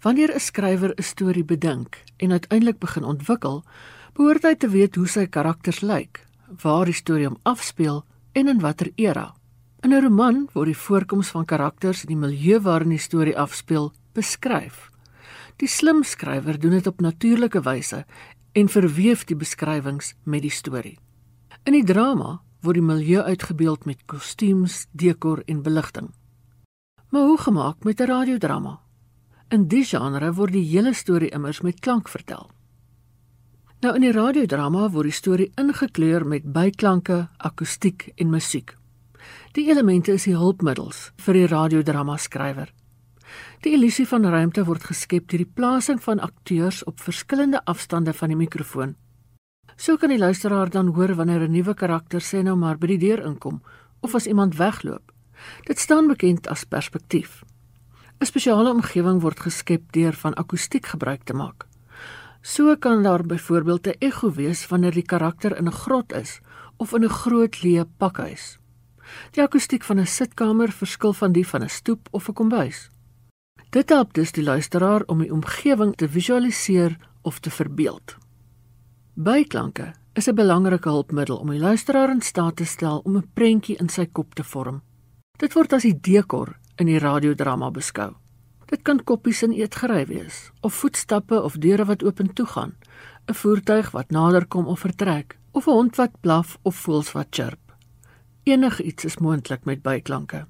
[0.00, 3.64] Wanneer 'n skrywer 'n storie bedink en uiteindelik begin ontwikkel,
[4.14, 6.24] behoort hy te weet hoe sy karakters lyk,
[6.62, 9.34] waar die storie hom afspeel en in watter era.
[9.82, 13.92] In 'n roman word die voorkoms van karakters en die milieu waarin die storie afspeel
[14.14, 14.93] beskryf.
[15.56, 18.04] Die slim skrywer doen dit op natuurlike wyse
[18.52, 20.98] en verweef die beskrywings met die storie.
[21.64, 26.10] In die drama word die milieu uitgebeeld met kostuums, dekor en beligting.
[27.10, 28.80] Maar hoe gemaak met 'n radiodrama?
[29.48, 32.50] In die genre word die hele storie immers met klank vertel.
[33.80, 38.74] Nou in die radiodrama word die storie ingekleur met byklanke, akoestiek en musiek.
[39.52, 42.72] Die elemente is die hulpmiddels vir die radiodrama skrywer.
[43.60, 48.28] Die illusie van ruimte word geskep deur die plasing van akteurs op verskillende afstande van
[48.28, 48.96] die mikrofoon.
[49.76, 52.98] So kan die luisteraar dan hoor wanneer 'n nuwe karakter sê nou maar by die
[52.98, 53.62] deur inkom
[54.00, 55.12] of as iemand wegloop.
[55.64, 57.42] Dit staan bekend as perspektief.
[58.20, 61.66] 'n Spesiale omgewing word geskep deur van akoestiek gebruik te maak.
[62.42, 66.40] So kan daar byvoorbeeld 'n ekko wees wanneer die karakter in 'n grot is
[66.76, 68.58] of in 'n groot leë pakhuis.
[69.32, 72.90] Die akoestiek van 'n sitkamer verskil van die van 'n stoep of 'n kombuis.
[73.74, 78.16] Dit help dus die luisteraar om die omgewing te visualiseer of te verbeeld.
[79.14, 83.76] Byklanke is 'n belangrike hulpmiddel om die luisteraar in staat te stel om 'n prentjie
[83.76, 84.82] in sy kop te vorm.
[85.38, 88.14] Dit word as die dekor in die radiodrama beskou.
[88.66, 92.74] Dit kan koppies in eetgery wees of voetstappe of deure wat oop en toe gaan,
[93.28, 97.76] 'n voertuig wat naderkom of vertrek, of 'n hond wat blaf of voels wat chirp.
[98.42, 100.46] Enigiets is moontlik met byklanke.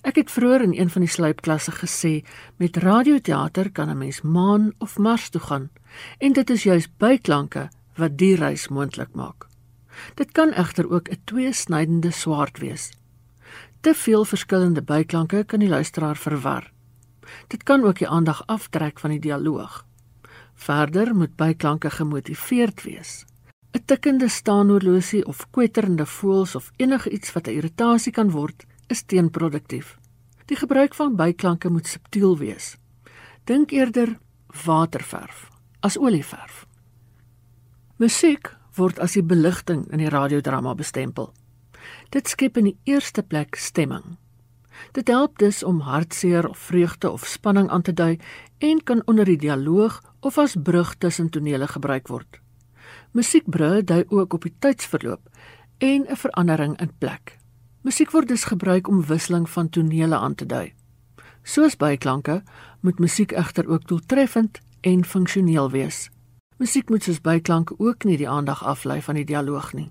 [0.00, 2.12] Ek het vroeër in een van die slypklasse gesê
[2.56, 5.70] met radioteater kan 'n mens maan of mars toe gaan
[6.18, 9.46] en dit is juis byklanke wat die reis moontlik maak.
[10.14, 12.90] Dit kan egter ook 'n tweesnydende swaard wees.
[13.80, 16.72] Te veel verskillende byklanke kan die luisteraar verwar.
[17.46, 19.86] Dit kan ook die aandag aftrek van die dialoog.
[20.54, 23.24] Verder moet byklanke gemotiveerd wees.
[23.72, 29.96] 'n Tikkende staanhorlosie of kwetterende voëls of enigiets wat 'n irritasie kan word, is teenproduktief.
[30.50, 32.74] Die gebruik van byklanke moet subtiel wees.
[33.44, 34.18] Dink eerder
[34.64, 35.48] waterverf
[35.80, 36.66] as olieverf.
[37.96, 41.30] Musiek word as die beligting in die radiodrama bestempel.
[42.10, 44.16] Dit skep in die eerste plek stemming.
[44.96, 48.18] Dit help dus om hartseer of vreugde of spanning aan te dui
[48.58, 52.40] en kan onder die dialoog of as brug tussen tonele gebruik word.
[53.12, 55.28] Musiekbrûe dui ook op die tydsverloop
[55.78, 57.39] en 'n verandering in plek.
[57.80, 60.72] Musiek word dus gebruik om wisseling van tonele aan te dui.
[61.42, 62.42] Soos byklanke,
[62.80, 66.10] moet musiek egter ook doeltreffend en funksioneel wees.
[66.60, 69.88] Musiek moet soos byklanke ook nie die aandag aflei van die dialoog nie.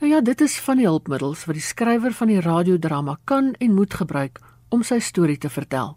[0.00, 3.74] Nou ja, dit is van die hulpmiddels wat die skrywer van die radiodrama kan en
[3.74, 5.96] moet gebruik om sy storie te vertel.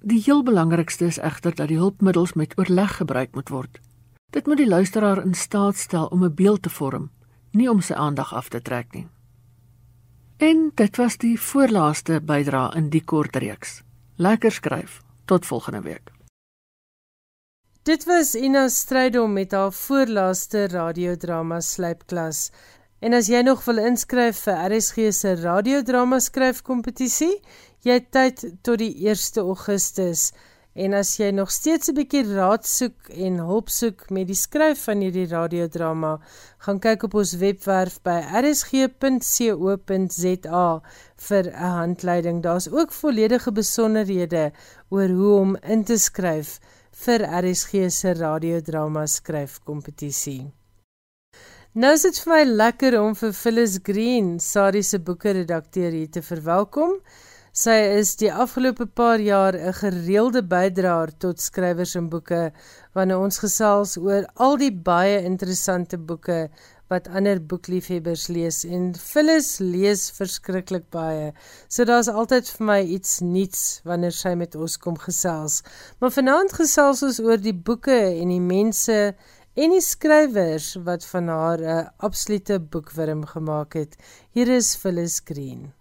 [0.00, 3.80] Die heel belangrikste is egter dat die hulpmiddels met oorleg gebruik moet word.
[4.32, 7.10] Dit moet die luisteraar in staat stel om 'n beeld te vorm,
[7.52, 9.06] nie om sy aandag af te trek nie.
[10.38, 13.80] En dit was die voorlaaste bydra in die kort reeks.
[14.22, 15.00] Lekker skryf.
[15.26, 16.12] Tot volgende week.
[17.82, 22.52] Dit was Ina Strydom met haar voorlaaste radiodrama slypklas.
[22.98, 27.40] En as jy nog wil inskryf vir RSG se radiodrama skryfkompetisie,
[27.82, 30.30] jy het tyd tot die 1 Augustus
[30.78, 34.84] En as jy nog steeds 'n bietjie raad soek en hulp soek met die skryf
[34.86, 36.12] van hierdie radiodrama,
[36.64, 38.82] gaan kyk op ons webwerf by rsg.co.za
[41.28, 42.42] vir 'n handleiding.
[42.42, 44.52] Daar's ook volledige besonderhede
[44.88, 46.60] oor hoe om in te skryf
[46.92, 50.52] vir RSG se radiodrama skryfkompetisie.
[51.72, 56.10] Nou is dit vir my lekker om vir Phyllis Green, Sari se boeke redakteur hier
[56.10, 57.00] te verwelkom.
[57.58, 62.52] Sy is die afgelope paar jaar 'n gereelde bydraer tot skrywers en boeke
[62.94, 66.36] wanneer ons gesels oor al die baie interessante boeke
[66.92, 71.32] wat ander boekliefhebbers lees en Phyllis lees verskriklik baie.
[71.68, 75.62] So daar's altyd vir my iets nuuts wanneer sy met ons kom gesels.
[75.98, 79.00] Maar vanaand gesels ons oor die boeke en die mense
[79.56, 83.98] en die skrywers wat van haar 'n absolute boekwurm gemaak het.
[84.30, 85.72] Hier is Phyllis Green.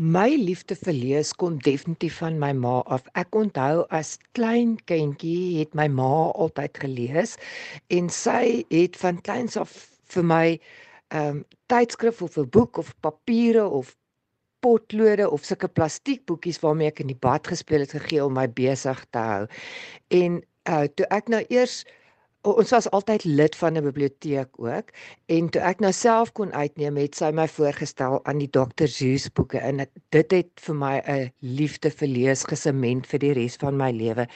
[0.00, 3.04] My liefde vir lees kom definitief van my ma af.
[3.20, 7.34] Ek onthou as klein kindjie het my ma altyd gelees
[7.92, 9.74] en sy het van kleins af
[10.14, 10.46] vir my
[11.12, 13.92] ehm um, tydskrif of 'n boek of papiere of
[14.64, 19.04] potlode of sulke plastiekboekies waarmee ek in die bad gespeel het gegee om my besig
[19.12, 19.46] te hou.
[20.08, 21.84] En uh toe ek nou eers
[22.48, 24.92] ons was altyd lid van 'n biblioteek ook
[25.26, 28.86] en toe ek nou self kon uitneem het sy my voorgestel aan die Dr.
[28.86, 33.56] Seuss boeke en dit het vir my 'n liefde vir lees gesement vir die res
[33.56, 34.26] van my lewe.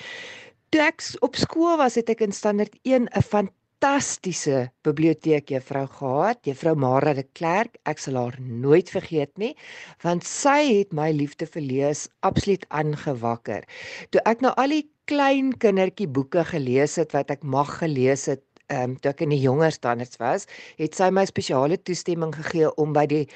[0.70, 6.74] Toe ek op skool was het ek in standaard 1 'n fantastiese biblioteekjuffrou gehad, juffrou
[6.74, 7.76] Mara de Klerk.
[7.84, 9.56] Ek sal haar nooit vergeet nie
[10.02, 13.64] want sy het my liefde vir lees absoluut aangewakker.
[14.10, 18.42] Toe ek nou al die klein kindertjie boeke gelees het wat ek mag gelees het
[18.72, 20.46] ehm um, toe ek in die jonger standaards was,
[20.80, 23.26] het sy my spesiale toestemming gegee om by die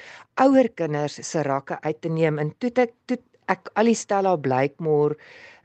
[0.41, 3.19] ouer kinders se rakke uit te neem en toe ek toe
[3.53, 5.17] ek al die Stella Blakemore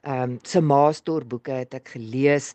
[0.05, 2.51] ehm um, se Maastor boeke het ek gelees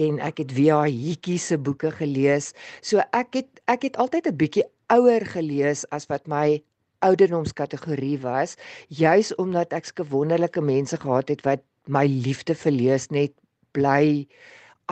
[0.00, 2.54] en ek het via Hietjie se boeke gelees.
[2.80, 6.62] So ek het ek het altyd 'n bietjie ouer gelees as wat my
[7.04, 8.56] ouderdomskategorie was,
[8.88, 13.32] juis omdat ek sulke wonderlike mense gehad het wat my liefde vir lees net
[13.72, 14.26] bly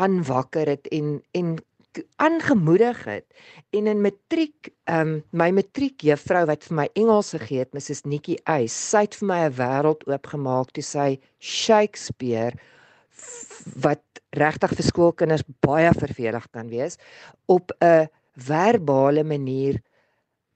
[0.01, 1.59] aanwakker het en en
[2.17, 3.27] aangemoedig het.
[3.71, 8.39] En in matriek um, my matriek juffrou wat vir my Engels gegee het Mrs Nikki
[8.49, 12.57] Eis sy het vir my 'n wêreld oopgemaak toe sy Shakespeare
[13.77, 16.97] wat regtig vir skoolkinders baie vervelig kan wees
[17.47, 19.83] op 'n verbale manier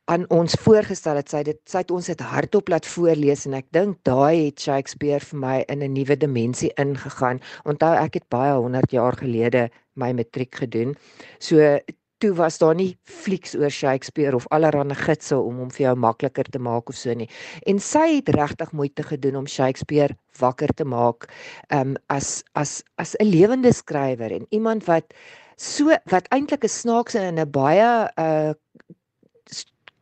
[0.07, 3.67] aan ons voorgestel het sy dit sy het ons dit hardop laat voorlees en ek
[3.75, 7.41] dink daai het Shakespeare vir my in 'n nuwe dimensie ingegaan.
[7.65, 10.95] Onthou ek het baie 100 jaar gelede my matriek gedoen.
[11.41, 11.79] So
[12.19, 16.45] toe was daar nie flieks oor Shakespeare of allerlei gidse om hom vir jou makliker
[16.45, 17.29] te maak of so nie.
[17.67, 21.29] En sy het regtig moeite gedoen om Shakespeare wakker te maak
[21.71, 25.13] um as as as 'n lewende skrywer en iemand wat
[25.57, 28.55] so wat eintlik 'n snaakse en 'n baie uh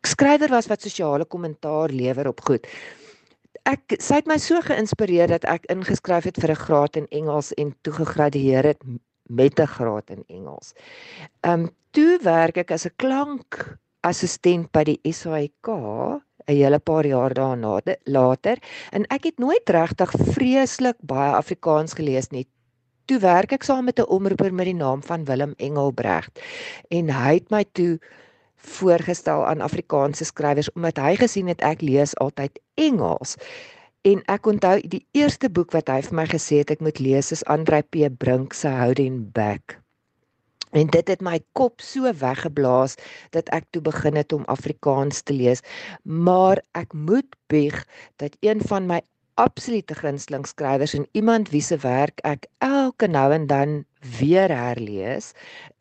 [0.06, 2.66] skrywer was wat sosiale kommentaar lewer op goed.
[3.64, 7.52] Ek sy het my so geïnspireer dat ek ingeskryf het vir 'n graad in Engels
[7.52, 8.82] en toe gegradueer het
[9.28, 10.74] met 'n graad in Engels.
[11.40, 17.32] Ehm um, toe werk ek as 'n klankassistent by die SAIK 'n hele paar jaar
[17.34, 18.58] daarna later
[18.92, 22.46] en ek het nooit regtig vreeslik baie Afrikaans gelees nie.
[23.06, 26.40] Toe werk ek saam met 'n omroeper met die naam van Willem Engelbregt
[26.88, 27.98] en hy het my toe
[28.64, 33.36] voorgestel aan Afrikaanse skrywers omdat hy gesien het ek lees altyd Engels.
[34.04, 37.32] En ek onthou die eerste boek wat hy vir my gesê het ek moet lees
[37.32, 39.78] is Andre P Brink se Houding Back.
[40.74, 42.98] En dit het my kop so weggeblaas
[43.36, 45.62] dat ek toe begin het om Afrikaans te lees.
[46.02, 47.84] Maar ek moet bieg
[48.18, 49.00] dat een van my
[49.40, 53.80] absolute gunsteling skrywers en iemand wie se werk ek elke nou en dan
[54.18, 55.32] weer herlees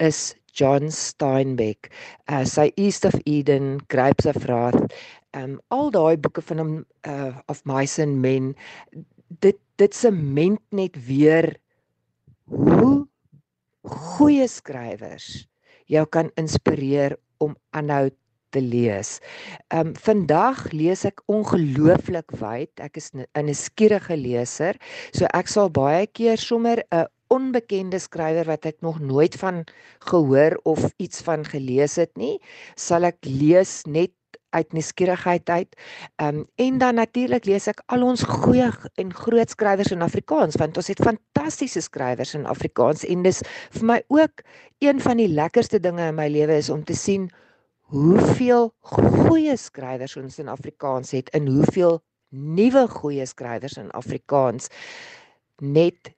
[0.01, 1.89] is John Steinbeck,
[2.29, 4.93] uh, sy East of Eden, Grapes of Wrath,
[5.33, 6.73] um al daai boeke van hom
[7.09, 8.53] uh of Mice and Men,
[9.41, 11.55] dit dit sement net weer
[12.53, 13.07] hoe
[13.83, 15.47] goeie skrywers
[15.91, 18.11] jou kan inspireer om aanhou
[18.53, 19.17] te lees.
[19.73, 22.71] Um vandag lees ek ongelooflik wyd.
[22.77, 24.77] Ek is 'n nuuskierige leser,
[25.11, 29.63] so ek sal baie keer sommer 'n onbekende skrywer wat ek nog nooit van
[30.09, 32.37] gehoor of iets van gelees het nie,
[32.75, 34.13] sal ek lees net
[34.53, 35.75] uit nuuskierigheid uit.
[36.21, 38.69] Ehm um, en dan natuurlik lees ek al ons goeie
[39.01, 43.41] en groot skrywers in Afrikaans want ons het fantastiese skrywers in Afrikaans en dis
[43.77, 44.45] vir my ook
[44.85, 47.29] een van die lekkerste dinge in my lewe is om te sien
[47.93, 51.99] hoeveel goeie skrywers ons in Afrikaans het en hoeveel
[52.33, 54.69] nuwe goeie skrywers in Afrikaans
[55.61, 56.13] net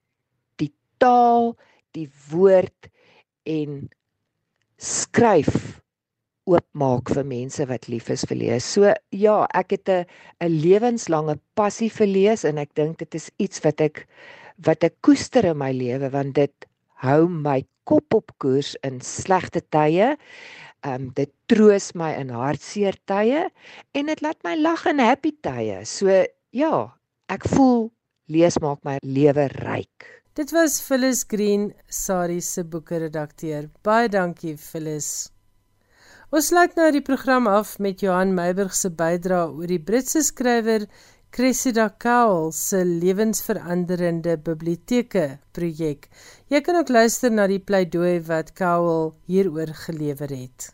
[0.97, 1.55] taal,
[1.95, 2.89] die woord
[3.45, 3.87] en
[4.81, 5.81] skryf
[6.45, 8.65] oopmaak vir mense wat lief is vir lees.
[8.75, 10.05] So ja, ek het 'n
[10.45, 14.07] 'n lewenslange passie vir lees en ek dink dit is iets wat ek
[14.57, 16.53] wat ek koester in my lewe want dit
[17.01, 20.15] hou my kop op koers in slegte tye.
[20.85, 23.49] Ehm um, dit troos my in hartseer tye
[23.93, 25.83] en dit laat my lag in happy tye.
[25.85, 26.93] So ja,
[27.29, 27.91] ek voel
[28.29, 30.14] lees maak my lewe ryk.
[30.35, 33.69] Dit was Phyllis Green, Sari se boeke redakteur.
[33.87, 35.29] Baie dankie Phyllis.
[36.27, 40.89] Ons sluit nou die program af met Johan Meiburg se bydrae oor die Britse skrywer
[41.31, 45.25] Cressida Cowell se lewensveranderende biblioteke
[45.55, 46.09] projek.
[46.51, 50.73] Jy kan ook luister na die pleidooi wat Cowell hieroor gelewer het.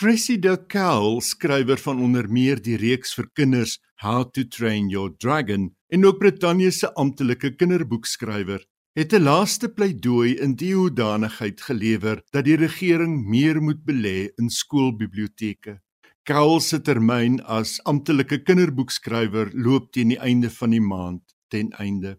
[0.00, 5.74] Cressida Cowell, skrywer van onder meer die reeks vir kinders How to Train Your Dragon
[5.88, 8.64] en ook Brittanje se amptelike kinderboekskrywer,
[8.98, 14.50] het 'n laaste pleidooi in die hoedanigheid gelewer dat die regering meer moet belê in
[14.50, 15.80] skoolbiblioteke.
[16.22, 22.18] Kraul se termyn as amptelike kinderboekskrywer loop teen die einde van die maand ten einde.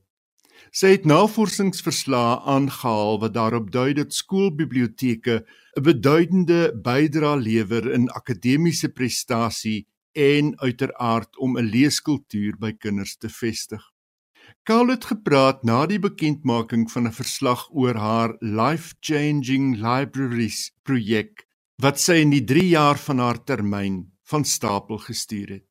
[0.71, 5.45] Sy het navorsingsverslae aangehaal wat daarop dui dat skoolbiblioteke
[5.77, 9.85] 'n beduidende bydrae lewer in akademiese prestasie
[10.19, 13.83] en uiteraard om 'n leeskultuur by kinders te vestig.
[14.63, 21.47] Kaal het gepraat na die bekendmaking van 'n verslag oor haar Life Changing Libraries projek
[21.79, 25.65] wat sy in die 3 jaar van haar termyn van stapel gestuur het.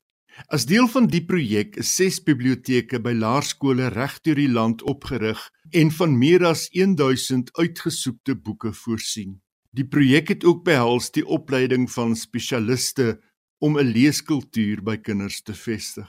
[0.47, 5.91] As deel van die projek is 6 biblioteke by laerskole regdeur die land opgerig en
[5.91, 9.41] van meer as 1000 uitgesoekte boeke voorsien.
[9.71, 13.19] Die projek het ook behels die opleiding van spesialiste
[13.59, 16.09] om 'n leeskultuur by kinders te vestig.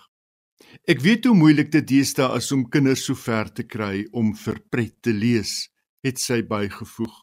[0.88, 4.60] Ek weet hoe moeilik dit deesdae is om kinders so ver te kry om vir
[4.70, 5.70] pret te lees,
[6.04, 7.16] het sy bygevoeg.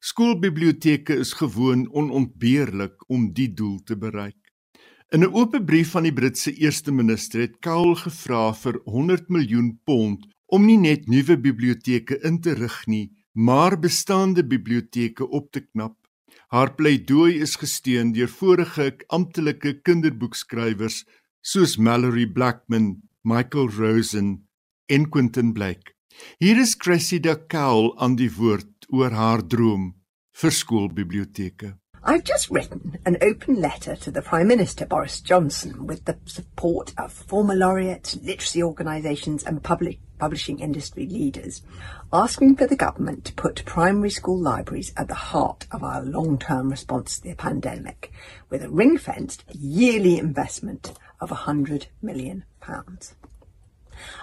[0.00, 4.38] Skoolbiblioteke is gewoon onontbeerlik om die doel te bereik.
[5.12, 9.80] In 'n oop brief van die Britse eerste minister het Cowell gevra vir 100 miljoen
[9.84, 15.60] pond om nie net nuwe biblioteke in te rig nie, maar bestaande biblioteke op te
[15.60, 15.99] knap.
[16.50, 21.04] Haar pleidooi is gesteun deur vorige amptelike kinderboekskrywers
[21.46, 24.48] soos Mallory Blackman, Michael Rosen
[24.88, 25.94] en Quentin Blake.
[26.42, 29.92] Hier is Cressida Cowell aan die woord oor haar droom
[30.42, 31.79] vir skoolbiblioteke.
[32.02, 36.94] I've just written an open letter to the Prime Minister Boris Johnson with the support
[36.96, 41.60] of former laureates, literacy organisations, and public publishing industry leaders,
[42.10, 46.38] asking for the government to put primary school libraries at the heart of our long
[46.38, 48.10] term response to the pandemic,
[48.48, 52.44] with a ring fenced yearly investment of £100 million.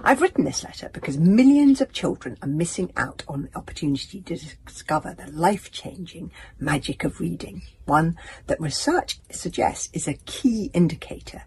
[0.02, 4.38] I've written this letter because millions of children are missing out on the opportunity to
[4.66, 8.18] discover the life changing magic of reading, one
[8.48, 11.44] that research suggests is a key indicator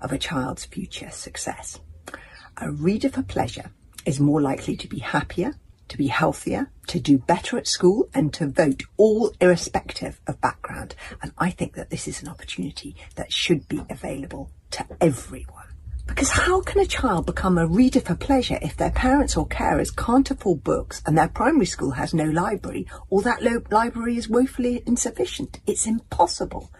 [0.00, 1.80] of a child's future success.
[2.58, 3.70] A reader for pleasure
[4.04, 5.54] is more likely to be happier,
[5.88, 10.94] to be healthier, to do better at school, and to vote all irrespective of background.
[11.22, 15.63] And I think that this is an opportunity that should be available to everyone.
[16.06, 19.94] Because how can a child become a reader for pleasure if their parents or carers
[19.94, 24.82] can't afford books and their primary school has no library or that library is woefully
[24.86, 25.60] insufficient?
[25.66, 26.70] It's impossible.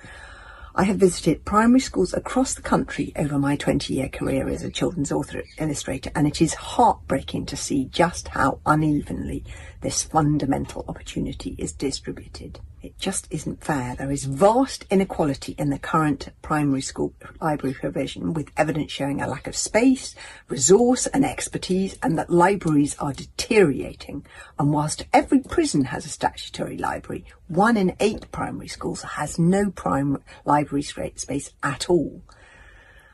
[0.76, 4.70] I have visited primary schools across the country over my 20 year career as a
[4.70, 9.44] children's author illustrator, and it is heartbreaking to see just how unevenly
[9.82, 12.58] this fundamental opportunity is distributed.
[12.84, 13.96] It just isn't fair.
[13.96, 19.26] There is vast inequality in the current primary school library provision, with evidence showing a
[19.26, 20.14] lack of space,
[20.48, 24.26] resource, and expertise, and that libraries are deteriorating.
[24.58, 29.70] And whilst every prison has a statutory library, one in eight primary schools has no
[29.70, 32.20] prime library space at all.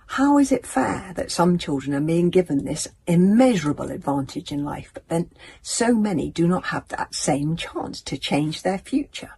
[0.08, 4.90] How is it fair that some children are being given this immeasurable advantage in life,
[4.92, 5.30] but then
[5.62, 9.30] so many do not have that same chance to change their future?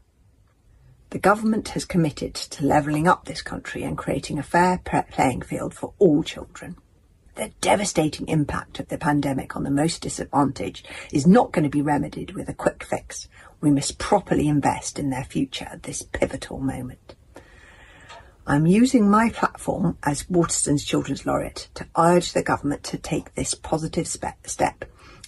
[1.12, 4.78] The government has committed to levelling up this country and creating a fair
[5.10, 6.76] playing field for all children.
[7.34, 11.82] The devastating impact of the pandemic on the most disadvantaged is not going to be
[11.82, 13.28] remedied with a quick fix.
[13.60, 17.14] We must properly invest in their future at this pivotal moment.
[18.46, 23.52] I'm using my platform as Waterstone's Children's Laureate to urge the government to take this
[23.52, 24.86] positive step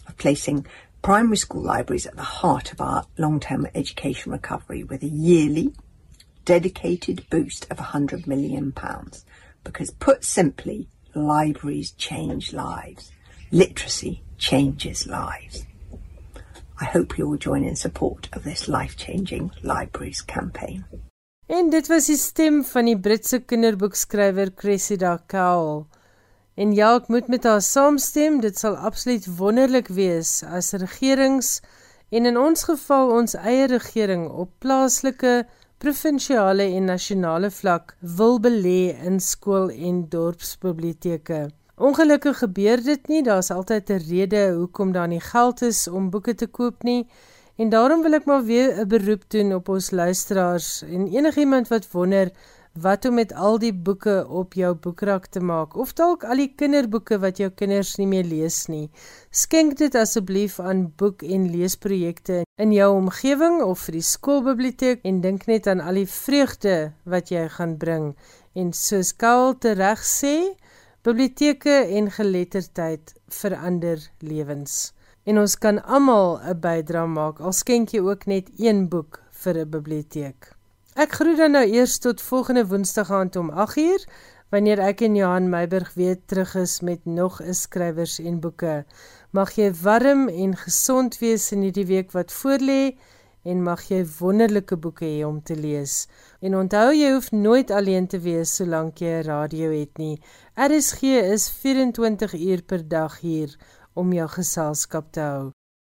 [0.08, 0.66] of placing
[1.04, 5.70] primary school libraries at the heart of our long-term education recovery with a yearly
[6.46, 9.26] dedicated boost of 100 million pounds
[9.64, 13.12] because put simply libraries change lives
[13.50, 15.66] literacy changes lives
[16.80, 20.84] I hope you will join in support of this life-changing libraries campaign.
[21.46, 25.86] En dit was die stem van die Britse kinderboekskrywer Cressida Cowell.
[26.54, 31.58] En ja, ek moet met haar saamstem, dit sal absoluut wonderlik wees as regerings
[32.14, 35.32] en in ons geval ons eie regering op plaaslike,
[35.82, 41.48] provinsiale en nasionale vlak wil belê in skool- en dorpsbiblioteke.
[41.74, 46.34] Ongelukkig gebeur dit nie, daar's altyd 'n rede hoekom daar nie geld is om boeke
[46.34, 47.08] te koop nie.
[47.56, 51.90] En daarom wil ek maar weer 'n beroep doen op ons luisteraars en enigiemand wat
[51.90, 52.30] wonder
[52.74, 56.50] wat om met al die boeke op jou boekrak te maak of dalk al die
[56.58, 58.88] kinderboeke wat jou kinders nie meer lees nie.
[59.30, 65.20] Skenk dit asseblief aan boek- en leesprojekte in jou omgewing of vir die skoolbiblioteek en
[65.20, 68.16] dink net aan al die vreugde wat jy gaan bring.
[68.54, 70.56] En soos Kaal tereg sê,
[71.02, 74.92] biblioteke en geletterdheid verander lewens.
[75.24, 79.58] En ons kan almal 'n bydrae maak al skenk jy ook net een boek vir
[79.58, 80.53] 'n biblioteek.
[80.94, 84.02] Ek groet dan nou eers tot volgende Woensdag aand om 8uur
[84.54, 88.84] wanneer ek en Johan Meiburg weer terug is met nog 'n skrywers en boeke.
[89.30, 92.94] Mag jy warm en gesond wees in hierdie week wat voorlê
[93.42, 96.06] en mag jy wonderlike boeke hê om te lees.
[96.40, 100.20] En onthou jy hoef nooit alleen te wees solank jy 'n radio het nie.
[100.54, 101.02] RSG
[101.34, 103.58] is 24 uur per dag hier
[103.94, 105.50] om jou geselskap te hou.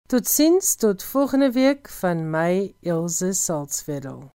[0.09, 4.31] Totsiens tot volgende week van my Elsje Salzwetel.